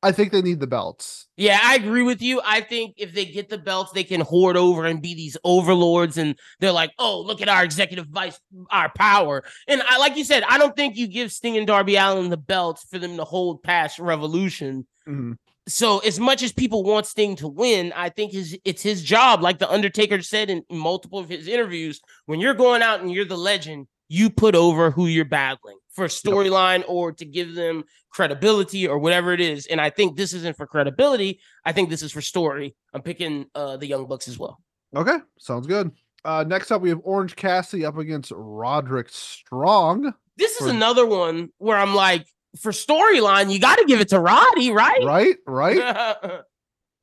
[0.03, 1.27] I think they need the belts.
[1.35, 2.39] Yeah, I agree with you.
[2.45, 6.17] I think if they get the belts, they can hoard over and be these overlords,
[6.17, 8.39] and they're like, "Oh, look at our executive vice,
[8.69, 11.95] our power." And I, like you said, I don't think you give Sting and Darby
[11.95, 14.85] Allin the belts for them to hold past Revolution.
[15.07, 15.37] Mhm.
[15.67, 19.41] So, as much as people want Sting to win, I think his it's his job.
[19.41, 23.25] Like the Undertaker said in multiple of his interviews, when you're going out and you're
[23.25, 28.87] the legend, you put over who you're battling for storyline or to give them credibility
[28.87, 29.65] or whatever it is.
[29.65, 31.39] And I think this isn't for credibility.
[31.63, 32.75] I think this is for story.
[32.93, 34.59] I'm picking uh the Young Bucks as well.
[34.95, 35.91] Okay, sounds good.
[36.23, 40.11] Uh, next up, we have Orange Cassidy up against Roderick Strong.
[40.37, 42.25] This is For- another one where I'm like,
[42.59, 45.03] for storyline, you got to give it to Roddy, right?
[45.03, 45.77] Right, right.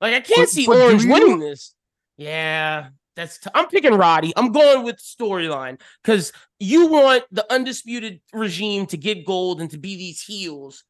[0.01, 1.75] like I can't But- see but Orange winning this.
[2.19, 3.39] Yeah, that's.
[3.39, 4.33] T- I'm picking Roddy.
[4.37, 9.79] I'm going with storyline because you want the undisputed regime to get gold and to
[9.79, 10.85] be these heels.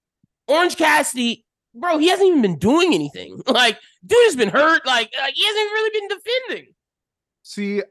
[0.49, 3.41] Orange Cassidy, bro, he hasn't even been doing anything.
[3.47, 4.85] Like, dude has been hurt.
[4.85, 6.75] Like, like he hasn't really been defending.
[7.45, 7.83] See,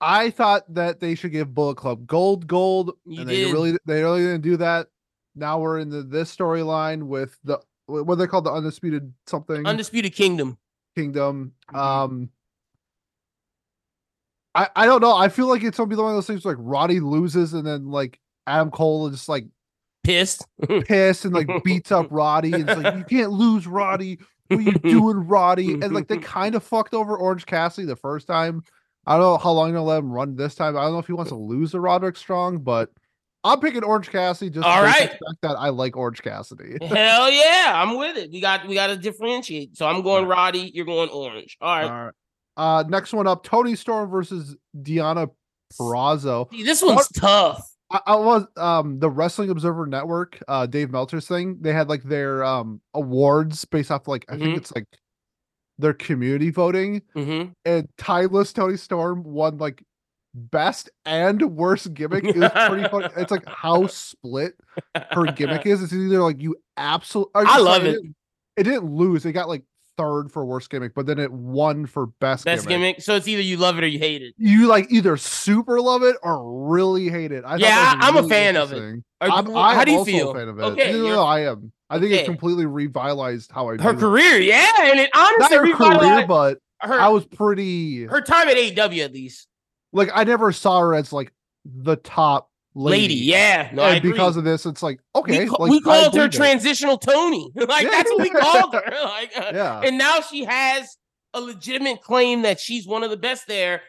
[0.00, 3.52] I thought that they should give Bullet Club gold, gold, You and they did.
[3.52, 4.86] really, they really didn't do that.
[5.34, 9.66] Now we're in the, this storyline with the wh- what they call the undisputed something
[9.66, 10.58] Undisputed Kingdom.
[10.96, 11.52] kingdom.
[11.72, 11.78] Mhm.
[11.78, 12.30] Um,
[14.54, 15.14] I I don't know.
[15.16, 17.90] I feel like it's gonna be one of those things like Roddy loses and then
[17.90, 19.46] like Adam Cole is just like
[20.04, 20.46] Pissed.
[20.84, 24.18] pissed and like beats up Roddy and it's like you can't lose Roddy.
[24.48, 25.74] What are you doing, Roddy?
[25.74, 28.62] And like they kind of fucked over Orange Cassidy the first time.
[29.06, 30.76] I don't know how long they'll let him run this time.
[30.76, 32.90] I don't know if he wants to lose to Roderick Strong, but
[33.44, 35.10] I'm picking Orange Cassidy just All right.
[35.42, 36.78] that I like Orange Cassidy.
[36.82, 38.30] Hell yeah, I'm with it.
[38.30, 39.76] We got we got to differentiate.
[39.76, 40.70] So I'm going Roddy.
[40.74, 41.56] You're going Orange.
[41.60, 41.84] All right.
[41.90, 42.12] All right.
[42.56, 45.30] Uh, next one up: Toni Storm versus Deonna
[45.80, 46.50] Purrazzo.
[46.50, 47.68] See, this one's tough.
[47.90, 51.58] I, I was um the Wrestling Observer Network, uh Dave Meltzer's thing.
[51.60, 54.40] They had like their um awards based off like I Mhm.
[54.40, 54.86] think it's like
[55.78, 59.82] their community voting, hmm and timeless Toni Storm won like
[60.34, 62.24] best and worst gimmick.
[62.24, 63.08] is pretty funny.
[63.16, 64.54] It's like how split
[65.12, 65.82] her gimmick is.
[65.82, 67.32] It's either like you absolutely.
[67.34, 67.92] I love it.
[67.92, 68.14] Didn't,
[68.56, 69.24] it didn't lose.
[69.26, 69.62] It got like
[69.98, 72.96] third for worst gimmick, but then it won for best, Best gimmick.
[72.96, 73.02] gimmick.
[73.02, 74.34] So it's either you love it or you hate it.
[74.38, 77.44] You like either super love it or really hate it.
[77.46, 78.78] I Yeah, was I'm a fan of it.
[78.80, 80.30] Or- I'm, I'm how do you feel?
[80.30, 80.62] a fan of it.
[80.62, 81.72] Okay, no, no, I am.
[81.90, 82.22] I think Okay.
[82.22, 83.98] it completely revitalized how I Her view it.
[83.98, 88.56] career, yeah, and it Not her career, but her I was pretty her time at
[88.56, 89.46] AEW at least.
[89.92, 91.32] Like I never saw her as like
[91.64, 93.14] the top lady.
[93.14, 96.10] Yeah, no, and because of this, it's like okay, we, ca- like, we called her
[96.12, 96.32] believe it.
[96.36, 97.50] transitional Toni.
[97.54, 97.90] like Yeah.
[97.90, 98.82] that's what we called her.
[99.04, 100.96] like, uh, Yeah, and now she has
[101.34, 103.82] a legitimate claim that she's one of the best there.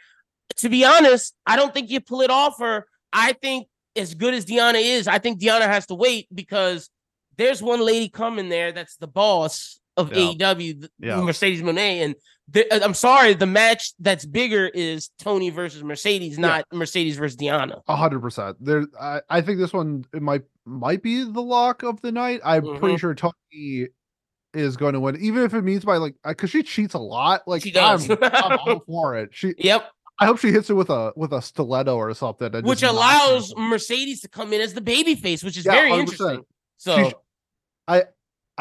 [0.57, 2.85] To be honest, I don't think you pull it off her.
[3.11, 6.89] I think as good as Deonna is, I think Deonna has to wait because
[7.37, 10.33] there's one lady coming there that's the boss of Yeah.
[10.33, 11.21] AEW, Yeah.
[11.21, 12.03] Mercedes Moné.
[12.03, 12.15] And
[12.49, 16.47] the, uh, I'm sorry, the match that's bigger is Toni versus Mercedes, Yeah.
[16.47, 17.81] not Mercedes versus Deonna.
[17.87, 18.57] a hundred percent.
[18.59, 22.41] There, I, I think this one it might might be the lock of the night.
[22.43, 22.99] I'm pretty Mhm.
[22.99, 23.87] sure Toni
[24.53, 27.41] is going to win, even if it means by like because she cheats a lot.
[27.47, 28.09] Like She does.
[28.09, 29.29] I'm, I'm all for it.
[29.33, 29.89] She, Yep.
[30.19, 33.53] I hope she hits it with a with a stiletto or something, and which allows.
[33.57, 35.99] Mercedes to come in as the baby face, which is Yeah, very 100%.
[36.01, 36.41] interesting.
[36.77, 37.13] So sh-
[37.87, 38.03] I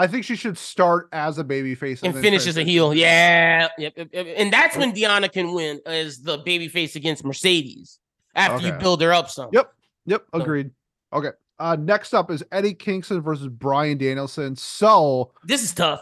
[0.07, 2.95] think she should start as a baby face and then finish as a heel.
[2.95, 3.68] Yeah.
[3.78, 4.26] Yep, yep, yep.
[4.36, 7.99] And that's when Deonna can win as the baby face against Mercedes
[8.34, 9.51] after you build her up some.
[9.53, 9.72] Yep.
[10.07, 10.70] Yep, So- agreed.
[11.12, 11.30] Okay.
[11.59, 14.57] Uh next up is Eddie Kingston versus Brian Danielson.
[14.57, 16.01] So This is tough.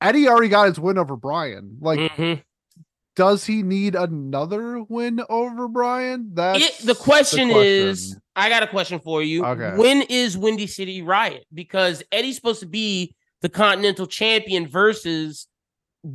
[0.00, 1.76] Eddie already got his win over Brian.
[1.80, 2.42] Like, Mhm.
[3.16, 6.30] does he need another win over Brian?
[6.34, 8.22] That's It, the question is question.
[8.38, 9.44] I got a question for you.
[9.44, 9.76] Okay.
[9.76, 11.44] When is Windy City Riot?
[11.52, 15.48] Because Eddie's supposed to be the Continental Champion versus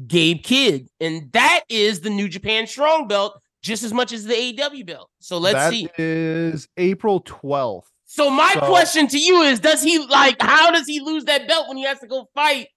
[0.07, 0.88] Gabe Kidd.
[1.01, 5.09] And that is the New Japan Strong Belt just as much as the AEW belt.
[5.19, 5.89] So let's That see.
[5.97, 7.84] is April 12th.
[8.05, 10.41] So my So- question to you is: Does he like?
[10.41, 12.67] How does he lose that belt when he has to go fight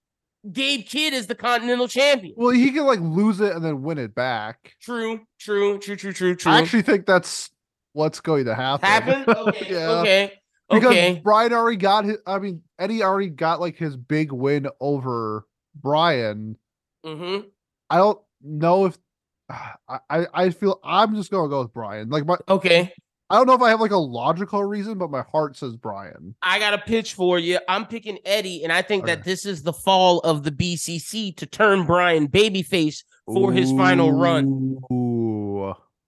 [0.51, 2.35] Gabe Kidd as the Continental Champion?
[2.37, 4.75] Well, he can like lose it and then win it back.
[4.81, 6.53] True, true, true, true, true, true.
[6.53, 7.51] I actually think that's
[7.97, 8.87] what's going to happen.
[8.87, 9.25] Happen?
[9.49, 9.89] Okay, Yeah.
[10.01, 10.33] okay,
[10.71, 11.21] Because okay.
[11.25, 16.57] Brian already got his I mean, Eddie already got like his big win over Brian.
[17.05, 17.49] Mm-hmm.
[17.89, 18.99] I don't know if
[19.51, 22.11] I, I I feel I'm just gonna go with Brian.
[22.11, 22.93] Like my Okay.
[23.29, 26.37] I don't know if I have like a logical reason, but my heart says Brian.
[26.43, 27.59] I got a pitch for you.
[27.69, 31.45] I'm picking Eddie, and I think that this is the fall of the BCC to
[31.45, 34.77] turn Brian babyface for his final run.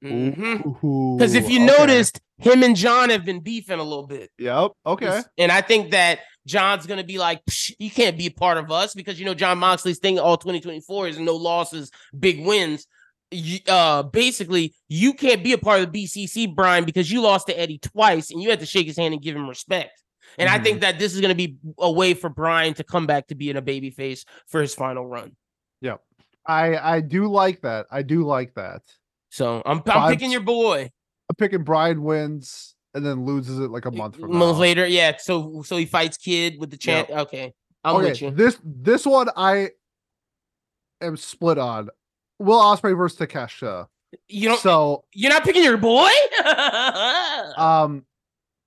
[0.05, 1.17] Ooh.
[1.17, 1.77] Because if you okay.
[1.79, 4.31] noticed, him and Jon have been beefing a little bit.
[4.39, 4.73] Yep.
[4.87, 5.23] Okay.
[5.37, 8.71] And I think that Jon's gonna be like, "Psh, you can't be a part of
[8.71, 12.87] us because you know Jon Moxley's thing all 2024 is no losses, big wins.
[13.31, 17.47] You, uh, basically, you can't be a part of the BCC, Brian, because you lost
[17.49, 20.03] to Eddie twice and you had to shake his hand and give him respect.
[20.39, 20.63] And I Mhm.
[20.63, 23.57] think that this is gonna be a way for Brian to come back to being
[23.57, 25.37] a babyface for his final run.
[25.83, 26.01] Yep.
[26.47, 27.87] I I do like that.
[27.91, 28.83] I do like that.
[29.31, 30.83] So I'm I'm picking your boy.
[30.83, 34.53] I'm picking Brian wins and then loses it like a month from now.
[34.53, 35.17] Later, yeah.
[35.19, 37.11] So so he fights Kidd with the champ.
[37.11, 37.53] Okay,
[37.85, 38.31] I'm with you.
[38.31, 39.71] this this one I
[41.01, 41.89] am split on.
[42.39, 43.89] Will Ospreay versus Takeshita.
[44.29, 44.61] You don't.
[44.61, 46.11] So You're not picking your boy?
[47.57, 48.07] um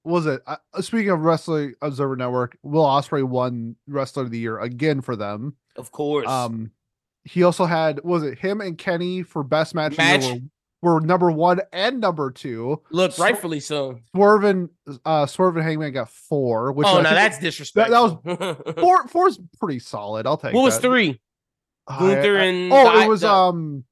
[0.04, 4.60] was it uh, speaking of wrestling observer network will ospreay won wrestler of the year
[4.60, 6.28] again for them of course.
[6.28, 6.72] um
[7.24, 10.24] he also had was it him and kenny for best match, Match.
[10.82, 14.00] Were, were number one and number two Look, so- rightfully so.
[14.16, 14.70] swerve and
[15.06, 18.22] uh swerve and hangman got four which Oh, I now that's disrespectful.
[18.24, 20.82] that was four four's pretty solid i'll take what was that.
[20.88, 21.20] three?
[21.88, 23.84] I- Gunther I- and oh the- it was the- um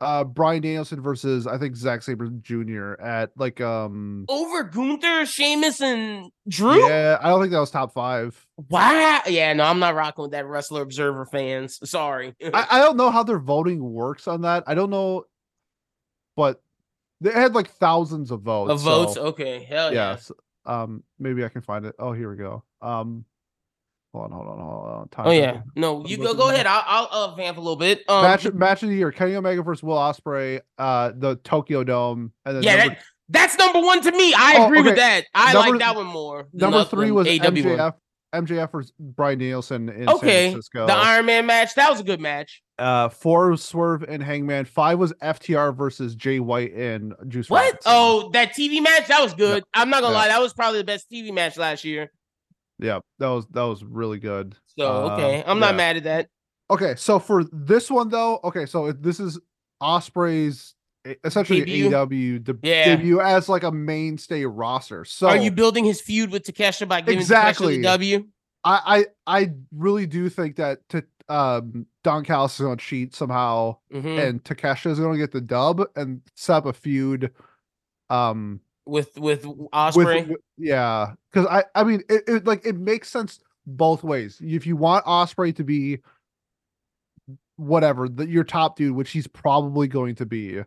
[0.00, 5.80] uh brian danielson versus i think Zack Sabre jr at like um Over Gunther, Sheamus,
[5.80, 6.88] and Drew?
[6.88, 9.20] yeah i don't think that was top five Wow.
[9.28, 11.78] Yeah, no, I'm not rocking with that Wrestler Observer fans.
[11.88, 12.34] Sorry.
[12.52, 14.64] I, I don't know how their voting works on that.
[14.66, 15.26] I don't know,
[16.34, 16.60] but
[17.20, 18.72] they had like thousands of votes.
[18.72, 19.14] of votes.
[19.14, 19.62] so, Okay.
[19.62, 20.10] Hell yeah.
[20.12, 20.32] yes.
[20.66, 21.94] Um, maybe I can find it.
[22.00, 22.64] Oh, here we go.
[22.82, 23.24] Um,
[24.12, 25.08] hold on, hold on, hold on.
[25.08, 25.60] Time Oh yeah.
[25.76, 26.34] No, you go.
[26.34, 26.66] Go ahead.
[26.66, 28.02] I'll, I'll uh, vamp a little bit.
[28.08, 32.32] Um, match match of the year: Kenny Omega versus Will Ospreay, uh, the Tokyo Dome,
[32.44, 34.32] and then yeah, number, that, that's number one to me.
[34.34, 35.24] I Oh, agree with that.
[35.34, 36.48] I Number- like that one more.
[36.52, 37.54] number three was AW one.
[37.54, 37.94] MJF.
[38.34, 40.86] MJF versus Brian Danielson in Okay, San Francisco.
[40.86, 41.74] The Iron Man match.
[41.76, 42.62] That was a good match.
[42.78, 44.66] uh, four was Swerve and Hangman.
[44.66, 47.48] Five was FTR versus Jay White and Juice.
[47.48, 47.64] What?
[47.64, 47.80] Robinson.
[47.86, 49.64] Oh, that TV match that was good.
[49.72, 50.20] I'm not gonna Yeah.
[50.20, 52.12] lie, that was probably the best TV match last year.
[52.78, 54.56] Yeah, that was that was really good.
[54.78, 55.76] So Uh, okay, I'm not yeah.
[55.76, 56.28] mad at that.
[56.70, 59.38] Okay, so for this one though, okay, so this is
[59.82, 60.74] Ospreay's
[61.08, 61.90] e- essentially Debut?
[61.90, 62.96] AEW de- Yeah.
[62.96, 65.04] debut as like a mainstay roster.
[65.04, 67.78] So Are you building his feud with Takeshita by giving Exactly.
[67.78, 68.26] Takeshita the W?
[68.64, 73.76] I, I I really do think that to um Don Callis is gonna cheat somehow
[73.92, 74.28] Mhm.
[74.28, 77.32] and Takeshita is gonna get the dub and set up a feud.
[78.10, 80.26] Um With with with, Ospreay.
[80.28, 84.38] with- yeah, because I I mean it, it like it makes sense both ways.
[84.42, 85.98] If you want Ospreay to be
[87.56, 90.64] whatever the, your top dude, which he's probably going to be, do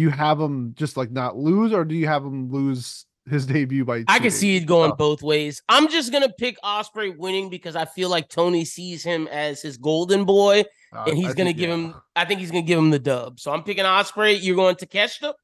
[0.00, 3.84] you have him just like not lose, or do you have him lose his debut
[3.84, 4.02] by.
[4.08, 4.96] I can see it going Oh.
[4.96, 5.62] both ways.
[5.68, 9.76] I'm just gonna pick Ospreay winning because I feel like Tony sees him as his
[9.76, 11.74] golden boy, Uh, and he's I gonna think- give yeah.
[11.74, 11.94] him.
[12.16, 13.38] I think he's gonna give him the dub.
[13.38, 14.42] So I'm picking Ospreay.
[14.42, 15.34] You're going to Takeshita.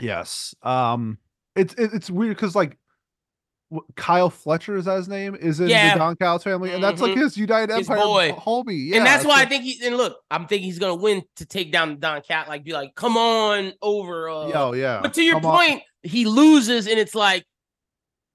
[0.00, 0.54] Yes.
[0.62, 1.18] Um,
[1.56, 2.78] it's it, it's weird because like
[3.96, 5.94] Kyle Fletcher is that his name is in Yeah.
[5.94, 7.22] the Don Callis family, and that's like Mhm.
[7.22, 8.30] his United His Empire boy.
[8.32, 8.88] homie.
[8.90, 9.84] Yeah, and that's why I think he.
[9.84, 12.46] And look, I'm thinking he's gonna win to take down Don Cat.
[12.48, 14.28] Like, be like, come on over.
[14.28, 15.00] Uh, Yo, yeah.
[15.02, 15.58] But to your come on.
[15.58, 17.44] point, he loses, and it's like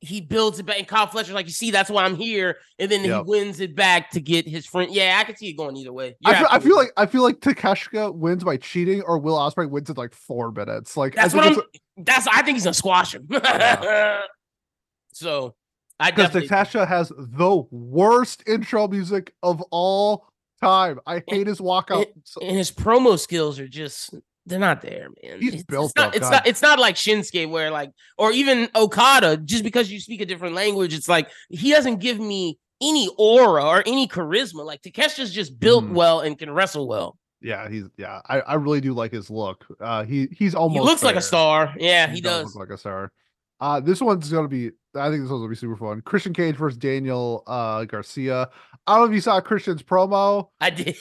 [0.01, 0.79] he builds it back.
[0.79, 3.25] And Kyle Fletcher's like, you see, that's why I'm here, and then Yep.
[3.25, 4.91] he wins it back to get his friend.
[4.93, 6.15] Yeah, I can see it going either way.
[6.25, 9.69] I feel, I feel like I feel like Takeshita wins by cheating, or Will Ospreay
[9.69, 10.97] wins in like four minutes.
[10.97, 11.61] Like that's I what I'm.
[11.99, 13.27] That's I think he's gonna squash him.
[15.13, 15.55] so
[15.99, 16.31] I because.
[16.31, 20.25] Takeshita has the worst intro music of all
[20.61, 20.99] time.
[21.05, 22.05] I hate his walkout.
[22.23, 25.39] So- and his promo skills are just they're not there, man.
[25.41, 26.31] He's it's, built it's not, up, it's God.
[26.31, 30.25] not it's not like Shinsuke where like or even Okada, just because you speak a
[30.25, 34.65] different language, it's like he doesn't give me any aura or any charisma.
[34.65, 35.93] Like Takeshita's just built Mhm.
[35.93, 37.18] well and can wrestle well.
[37.41, 38.21] Yeah, he's yeah.
[38.27, 39.65] I, I really do like his look.
[39.79, 41.73] Uh, he he's almost he looks like a star.
[41.77, 42.55] Yeah, he, does.
[42.55, 43.11] look like a star.
[43.59, 44.71] Uh, this one's gonna be.
[44.95, 46.01] I think this one's gonna be super fun.
[46.01, 48.49] Christian Cage versus Daniel uh, Garcia.
[48.87, 50.95] I don't know if you saw Christian's promo I did.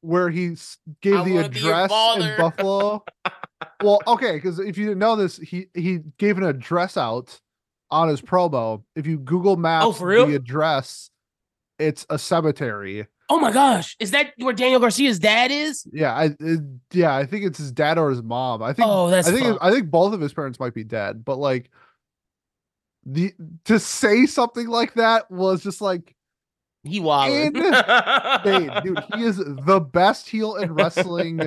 [0.00, 0.56] where he
[1.00, 2.36] gave I the wanna be your address in.
[2.38, 3.04] Buffalo.
[3.82, 7.40] well, okay, because if you didn't know this, he he gave an address out
[7.90, 8.82] on his promo.
[8.96, 10.26] If you Google Maps Oh, for real?
[10.26, 11.10] the address,
[11.78, 13.06] it's a cemetery.
[13.28, 15.86] Oh my gosh, is that where Daniel Garcia's dad is?
[15.92, 16.60] Yeah, I it,
[16.92, 18.62] yeah, I think it's his dad or his mom.
[18.62, 20.84] I think Oh, that's I think it- I think both of his parents might be
[20.84, 21.70] dead, but like
[23.06, 23.32] the
[23.64, 26.14] to say something like that was just like,
[26.84, 26.98] He.
[26.98, 27.52] Insane,
[28.84, 29.04] dude.
[29.14, 31.38] He is the best heel in wrestling.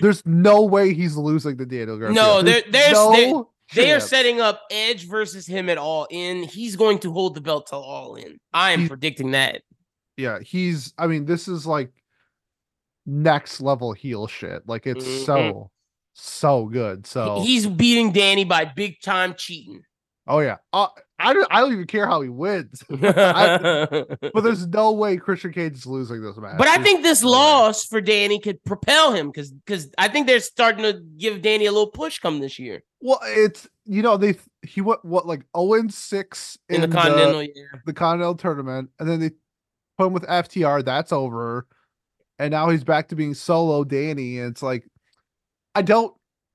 [0.00, 2.14] There's no way he's losing to Daniel Garcia.
[2.14, 6.42] No, there- there's- there- no They are setting up Edge versus him at All In.
[6.42, 8.38] He's going to hold the belt till All In.
[8.52, 9.62] I am He- predicting that.
[10.16, 10.92] Yeah, he's.
[10.98, 11.90] I mean, this is like
[13.06, 14.62] next level heel shit.
[14.68, 15.24] Like it's Mhm.
[15.26, 15.70] so
[16.14, 17.06] so good.
[17.06, 19.82] So He's beating Danny by big time cheating.
[20.26, 20.86] oh yeah, uh,
[21.18, 21.46] I don't.
[21.50, 22.82] I don't even care how he wins.
[22.88, 26.58] But there's no way Christian Cage is losing this match.
[26.58, 30.40] But I think this loss for Danny could propel him because because I think they're
[30.40, 34.36] starting to give Danny a little push come this year Well, it's you know they
[34.62, 37.82] he went what like 0 and six in, the Continental year.
[37.86, 39.30] the Continental tournament, and then they
[39.98, 40.84] put him with FTR.
[40.84, 41.66] That's over,
[42.38, 44.38] and now he's back to being solo Danny.
[44.40, 44.84] And it's like,
[45.74, 46.14] I don't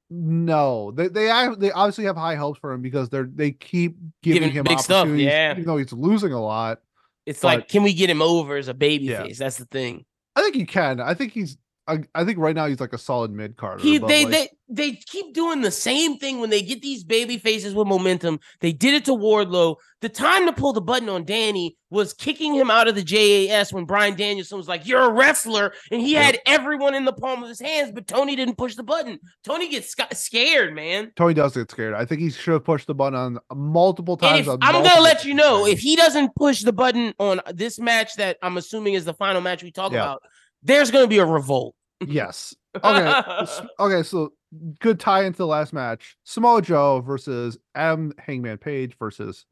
[0.10, 0.92] know.
[0.92, 1.26] They they
[1.58, 4.80] they obviously have high hopes for him because they're they keep giving, Giving him big
[4.80, 5.52] stuff, yeah.
[5.52, 6.80] even though he's losing a lot.
[7.26, 9.24] It's But- like, can we get him over as a baby Yeah.
[9.24, 9.38] face?
[9.40, 10.06] That's the thing.
[10.36, 11.00] I think he can.
[11.00, 11.58] I think he's.
[11.90, 13.82] I, I think right now he's like a solid mid carder.
[13.82, 17.74] He they they they keep doing the same thing when they get these baby faces
[17.74, 18.40] with momentum.
[18.62, 19.78] They did it to Wardlow.
[20.02, 23.74] The time to pull the button on Danny was kicking him out of the JAS
[23.74, 26.24] when Brian Danielson was like, "You're a wrestler," and he Yep.
[26.24, 29.20] had everyone in the palm of his hands, but Tony didn't push the button.
[29.44, 31.12] Tony gets sca- scared, man.
[31.16, 31.96] Tony does get scared.
[31.96, 34.42] I think he should have pushed the button on multiple times.
[34.42, 35.70] if, on I'm gonna let you know times.
[35.74, 39.42] if he doesn't push the button on this match that I'm assuming is the final
[39.42, 40.04] match we talk Yeah.
[40.04, 40.22] about,
[40.62, 41.74] there's gonna be a revolt.
[42.06, 42.56] Yes.
[42.84, 43.42] Okay.
[43.80, 44.04] okay.
[44.04, 44.34] So
[44.80, 49.46] good tie into the last match: Samoa Joe versus Adam Hangman Page versus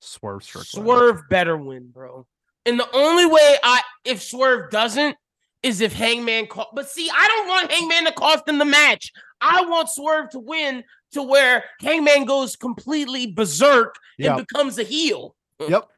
[0.00, 0.86] Swerve Strickland.
[0.86, 2.26] Swerve better win, bro.
[2.66, 5.16] And the only way I if Swerve doesn't
[5.62, 9.12] is if Hangman co- but see, I don't want Hangman to cost him the match.
[9.40, 15.34] I want Swerve to win to where Hangman goes completely berserk and becomes a heel.
[15.68, 15.88] Yep.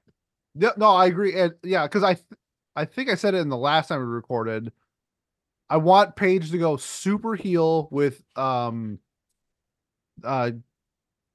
[0.59, 0.76] Yep.
[0.76, 1.34] No, I agree.
[1.40, 2.26] And yeah, because I, th-
[2.76, 4.70] I think I said it in the last time we recorded.
[5.69, 8.99] I want Page to go super heel with um,
[10.25, 10.53] uh,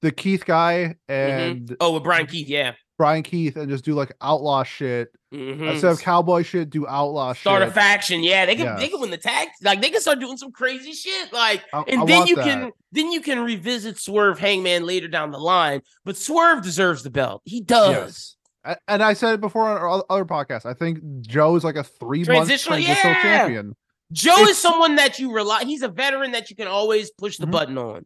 [0.02, 2.74] the Keith guy and Oh, with Brian Keith, yeah.
[2.98, 5.72] Brian Keith, and just do like outlaw shit Mhm.
[5.72, 6.70] instead of cowboy shit.
[6.70, 7.42] Do outlaw shit.
[7.42, 8.46] Start a faction, yeah.
[8.46, 11.34] They can they can win the tag, like they can start doing some crazy shit,
[11.34, 12.46] like, I- and I then you that.
[12.46, 15.82] can then you can revisit Swerve Hangman later down the line.
[16.06, 18.36] But Swerve deserves the belt, he does.
[18.66, 18.78] Yes.
[18.88, 20.68] And I said it before on our other podcast.
[20.68, 23.22] I think Joe is like a three month Transitional- transitional yeah.
[23.40, 23.76] champion.
[24.12, 25.64] Joe It's- is someone that you rely.
[25.64, 27.52] He's a veteran that you can always push the Mhm.
[27.52, 28.06] button on.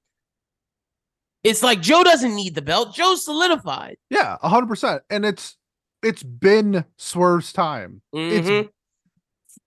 [1.44, 2.94] It's like Joe doesn't need the belt.
[2.96, 3.98] Joe's solidified.
[4.10, 5.04] Yeah, hundred percent.
[5.10, 5.58] And it's
[6.04, 8.02] it's been Swerve's time.
[8.14, 8.70] Mhm.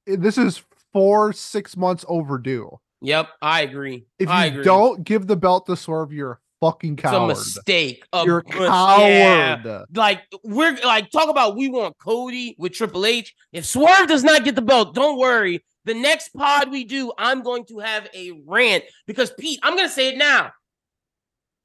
[0.07, 0.63] It's this is
[0.93, 2.79] four six months overdue.
[3.01, 4.07] Yep, I agree.
[4.19, 4.65] If I you agree.
[4.65, 8.05] don't give the belt to Swerve, you're fucking it's a mistake.
[8.13, 9.61] A You're a mis- yeah.
[9.63, 9.87] coward.
[9.95, 13.35] Like we're like talk about we want Cody with Triple H.
[13.53, 15.65] If Swerve does not get the belt, don't worry.
[15.85, 19.89] The next pod we do, I'm going to have a rant because Pete, I'm gonna
[19.89, 20.51] say it now.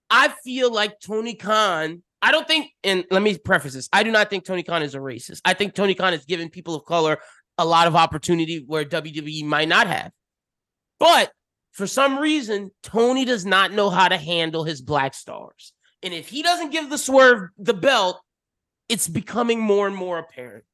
[0.10, 2.04] I feel like Tony Khan.
[2.22, 4.96] I don't think, and let me preface this: I do not think Tony Khan is
[4.96, 5.42] a racist.
[5.44, 7.20] I think Tony Khan has given people of color
[7.58, 10.12] a lot of opportunity where WWE might not have.
[11.00, 11.32] But
[11.74, 15.74] for some reason, Tony does not know how to handle his black stars.
[16.04, 18.22] And if he doesn't give the swerve the belt,
[18.90, 20.66] it's becoming more and more apparent.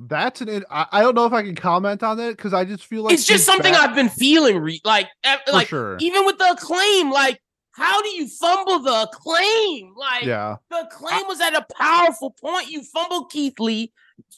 [0.00, 0.64] That's an.
[0.70, 3.14] I, I don't know if I can comment on it because I just feel like
[3.14, 4.58] it's just something back- I've been feeling.
[4.58, 5.08] Re- like,
[5.46, 5.96] for like sure.
[6.00, 7.40] even with the acclaim, like,
[7.70, 9.94] how do you fumble the acclaim?
[9.96, 12.70] Like, Yeah, the claim was at a powerful point.
[12.70, 13.92] You fumbled Keith Lee.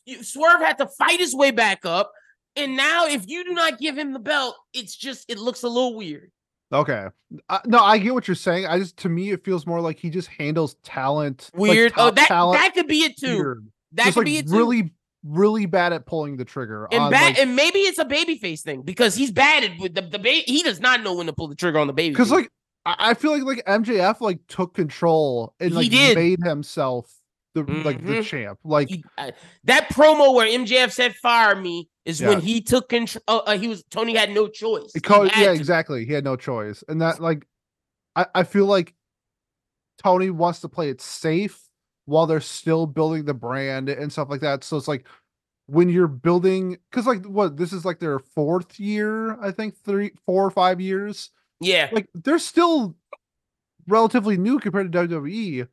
[0.04, 2.12] You, Swerve had to fight his way back up.
[2.56, 5.68] And now, if you do not give him the belt, it's just, it looks a
[5.68, 6.30] little weird.
[6.72, 7.06] Okay.
[7.48, 8.66] Uh, no, I get what you're saying.
[8.66, 11.92] I just to me it feels more like he just handles talent like, Weird.
[11.96, 13.36] oh, that, talent that could be it too.
[13.36, 13.68] weird.
[13.92, 14.56] That just could like be it too.
[14.56, 14.92] really,
[15.22, 16.88] really bad at pulling the trigger.
[16.90, 19.94] and on, bad, like, and maybe it's a babyface thing because he's bad at with
[19.94, 20.42] the, the baby.
[20.46, 22.10] He does not know when to pull the trigger on the baby.
[22.14, 22.50] because like
[22.84, 27.12] I feel like like MJF like took control and He like made himself
[27.54, 28.24] the like the Mhm.
[28.24, 28.58] champ.
[28.64, 29.30] Like He- uh,
[29.64, 33.22] that promo where MJF said "fire me" is when he took control.
[33.28, 34.92] Uh, uh, he was Tony had no choice.
[34.94, 35.54] He because had yeah, to.
[35.54, 36.06] exactly.
[36.06, 37.46] He had no choice, and that like
[38.14, 38.94] I I feel like
[40.02, 41.60] Tony wants to play it safe
[42.06, 44.62] while they're still building the brand and stuff like that.
[44.64, 45.06] So it's like
[45.66, 50.12] when you're building because like what this is like their fourth year, I think three,
[50.24, 51.30] four or five years.
[51.60, 52.96] Yeah, Like they're still
[53.88, 55.66] relatively new compared to WWE.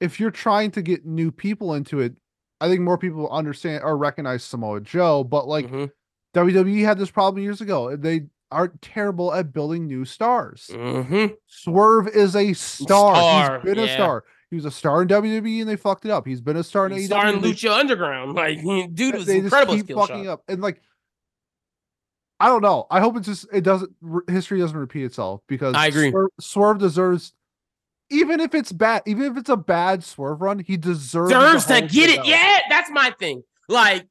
[0.00, 2.14] If you're trying to get new people into it,
[2.60, 5.24] I think more people understand or recognize Samoa Joe.
[5.24, 5.90] But like Mhm.
[6.34, 7.94] WWE had this problem years ago.
[7.96, 10.70] They aren't terrible at building new stars.
[10.72, 11.36] Mhm.
[11.46, 13.14] Swerve is a star.
[13.16, 14.24] Star, He's been a star.
[14.50, 16.26] He was a star in WWE and they fucked it up.
[16.26, 17.34] He's been a star in He's AEW.
[17.34, 18.34] and they- Lucha Underground.
[18.34, 18.62] Like,
[18.94, 19.74] dude was they incredible.
[19.74, 20.30] just keep fucking shot.
[20.30, 20.42] up.
[20.48, 20.80] And like,
[22.38, 22.86] I don't know.
[22.90, 23.90] I hope it just it doesn't
[24.28, 26.10] history doesn't repeat itself because I agree.
[26.10, 27.32] Swerve, Swerve deserves,
[28.10, 31.80] even if it's bad, even if it's a bad Swerve run, he deserves Deserves to
[31.82, 32.16] get it.
[32.16, 32.28] belt.
[32.28, 33.42] Yeah, that's my thing.
[33.68, 34.06] Like,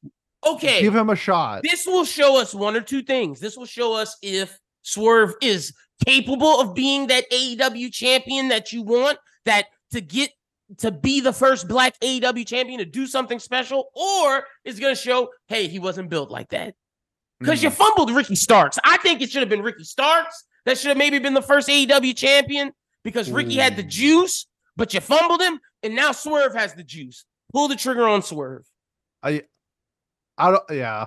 [0.46, 1.62] okay, give him a shot.
[1.62, 3.40] this will show us one or two things.
[3.40, 5.72] This will show us if Swerve is
[6.04, 10.30] capable of being that AEW champion that you want, that to get
[10.78, 15.00] to be the first black AEW champion to do something special, or is going to
[15.00, 16.74] show, hey, he wasn't built like that.
[17.38, 17.74] Because you Mhm.
[17.74, 18.78] fumbled Ricky Starks.
[18.84, 20.44] I think it should have been Ricky Starks.
[20.64, 22.72] That should have maybe been the first AEW champion
[23.06, 24.46] because Ricky had the juice,
[24.76, 27.24] but you fumbled him, and now Swerve has the juice.
[27.52, 28.66] Pull the trigger on Swerve.
[29.22, 29.44] I
[30.36, 30.62] I don't.
[30.70, 31.06] Yeah,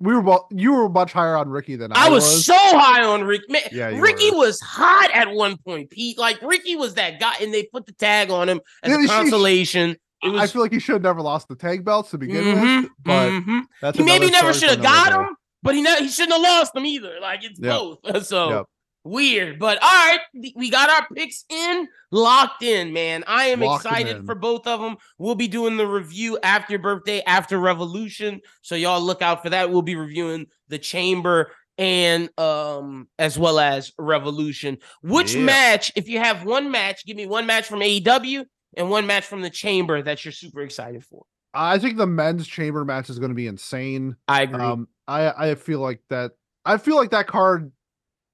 [0.00, 0.22] we were.
[0.22, 2.24] both- You were much higher on Ricky than I, was.
[2.24, 3.44] I was, so high on Ricky.
[3.52, 4.38] Man, Yeah, Ricky were.
[4.38, 6.18] was hot at one point, Pete.
[6.18, 9.06] Like Ricky was that guy, and they put the tag on him as Yeah, a
[9.06, 9.90] consolation.
[10.22, 12.82] It I feel like he should have never lost the tag belts to begin Mhm,
[12.82, 13.62] with, but mhm.
[13.80, 15.14] that's he maybe never should have got day.
[15.16, 17.20] him, but he ne- he shouldn't have lost them either.
[17.20, 17.72] Like it's Yep.
[17.78, 17.98] both.
[18.26, 18.66] So Yep.
[19.08, 20.20] Weird, but all right,
[20.54, 23.24] we got our picks in, locked in, man.
[23.26, 24.26] I am Locked excited in.
[24.26, 24.96] for both of them.
[25.18, 29.70] We'll be doing the review after birthday, after Revolution, so y'all look out for that.
[29.70, 34.78] We'll be reviewing the Chamber and um as well as Revolution.
[35.02, 35.42] Which Yeah.
[35.44, 38.44] match, if you have one match, give me one match from AEW
[38.76, 41.24] and one match from the Chamber that you're super excited for.
[41.54, 44.16] I think the men's chamber match is going to be insane.
[44.28, 44.62] I agree.
[44.62, 46.32] Um, I I feel like that.
[46.64, 47.72] I feel like that card.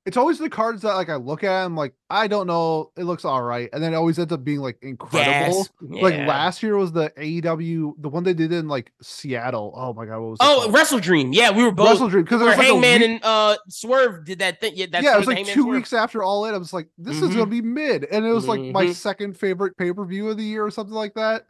[0.07, 1.65] It's always the cards that like I look at.
[1.65, 2.91] I'm like, I don't know.
[2.97, 5.67] It looks all right, and then it always ends up being like incredible.
[5.81, 6.27] Like Yeah.
[6.27, 9.73] last year was the AEW, the one they did in like Seattle.
[9.75, 10.75] Oh my god, what was Oh, called?
[10.75, 11.33] Wrestle Dream.
[11.33, 11.89] Yeah, we were both.
[11.89, 14.61] Wrestle Dream because it where was like a Hangman week- and uh Swerve did that
[14.61, 14.75] thing.
[14.77, 16.55] Yeah, that's yeah, it was like Hangman two Swerve- weeks after All In.
[16.55, 17.35] I was like, this is Mhm.
[17.37, 18.95] gonna be mid, and it was like my Mhm.
[18.95, 21.47] second favorite pay per view of the year or something like that.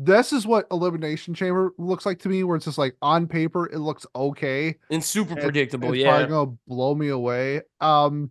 [0.00, 3.66] This is what Elimination Chamber looks like to me, where it's just like on paper
[3.66, 4.76] it looks okay.
[4.92, 5.92] and super and predictable.
[5.92, 7.62] It's Yeah, probably gonna blow me away.
[7.80, 8.30] Um,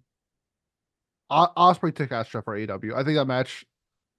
[1.29, 2.93] O- Ospreay took Astra for AEW.
[2.95, 3.65] I think that match.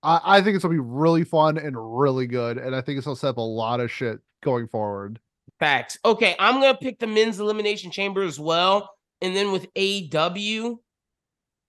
[0.02, 3.06] I, I think it's gonna be really fun and really good, and I think it's
[3.06, 5.18] gonna set up a lot of shit going forward.
[5.58, 5.98] facts.
[6.04, 8.90] Okay, I'm gonna pick the men's elimination chamber as well,
[9.22, 10.76] and then with AEW,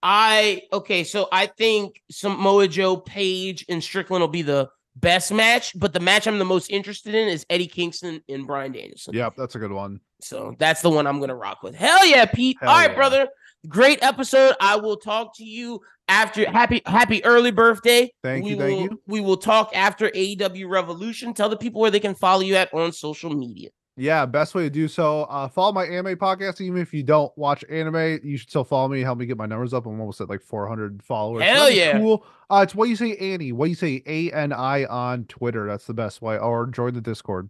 [0.04, 1.06] I okay.
[1.06, 4.70] So I think Samoa Joe, Page, and Strickland will be the
[5.00, 8.72] best match, but the match I'm the most interested in is Eddie Kingston and Bryan
[8.72, 9.14] Danielson.
[9.14, 10.00] Yep, that's a good one.
[10.22, 11.76] So that's the one I'm gonna rock with.
[11.76, 12.58] Hell yeah, Pete.
[12.60, 12.95] Hell All right, yeah.
[12.95, 13.28] brother.
[13.68, 14.56] Great episode.
[14.62, 18.12] I will talk to you after happy happy early birthday.
[18.24, 19.02] Thank we you, thank will, you.
[19.08, 21.34] We will talk after AEW Revolution.
[21.34, 23.70] Tell the people where they can follow you at on social media.
[24.00, 25.24] Yeah, best way to do so.
[25.24, 26.62] Uh, follow my anime podcast.
[26.62, 29.02] Even if you don't watch anime, you should still follow me.
[29.02, 29.86] Help me get my numbers up.
[29.86, 31.43] I'm almost at like 400 followers.
[31.43, 31.97] Hell yeah.
[31.97, 32.26] Cool.
[32.50, 33.52] Uh, it's what you say, Annie.
[33.52, 35.68] What you say, A N I on Twitter.
[35.68, 36.38] That's the best way.
[36.38, 37.50] Or join the Discord.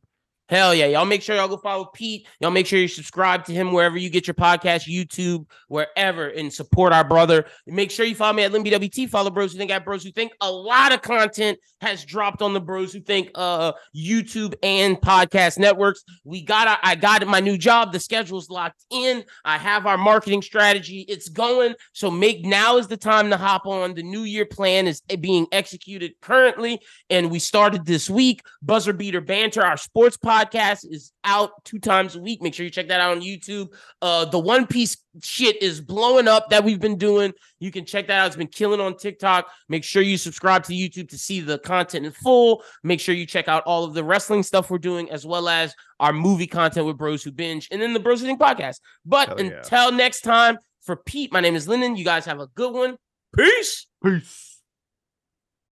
[0.50, 0.88] Hell yeah.
[0.88, 2.28] Y'all make sure y'all go follow Pete.
[2.39, 6.52] Y'all make sure you subscribe to him wherever you get your podcast, YouTube, wherever, and
[6.52, 7.45] support our brother.
[7.68, 9.10] Make sure you follow me at LynBWT.
[9.10, 10.32] Follow Bros Who Think at Bros Who Think.
[10.41, 15.60] A lot of content has dropped on the Bros Who Think uh YouTube and podcast
[15.60, 16.04] networks.
[16.24, 17.93] We got I got my new job.
[17.93, 19.24] The schedule's locked in.
[19.45, 21.06] I have our marketing strategy.
[21.08, 21.76] It's going.
[21.93, 23.93] So make now is the time to hop on.
[23.93, 26.80] The new year plan is being executed currently,
[27.12, 28.41] and we started this week.
[28.64, 32.42] Buzzer Beater Banter, our sports podcast, is out two times a week.
[32.42, 33.74] Make sure you check that out on YouTube.
[34.02, 37.34] Uh, the One Piece shit is blowing up that we've been doing.
[37.60, 38.28] You can check that out.
[38.28, 39.50] It's been killing on TikTok.
[39.68, 42.64] Make sure you subscribe to YouTube to see the content in full.
[42.84, 45.74] Make sure you check out all of the wrestling stuff we're doing, as well as
[46.00, 48.80] our movie content with Bros Who Binge, and then the Bros Who Think podcast.
[49.06, 49.58] But Hell yeah.
[49.58, 51.96] until next time, for Pete, my name is Lyndon.
[51.96, 52.98] You guys have a good one.
[53.36, 53.86] Peace.
[54.04, 54.49] Peace.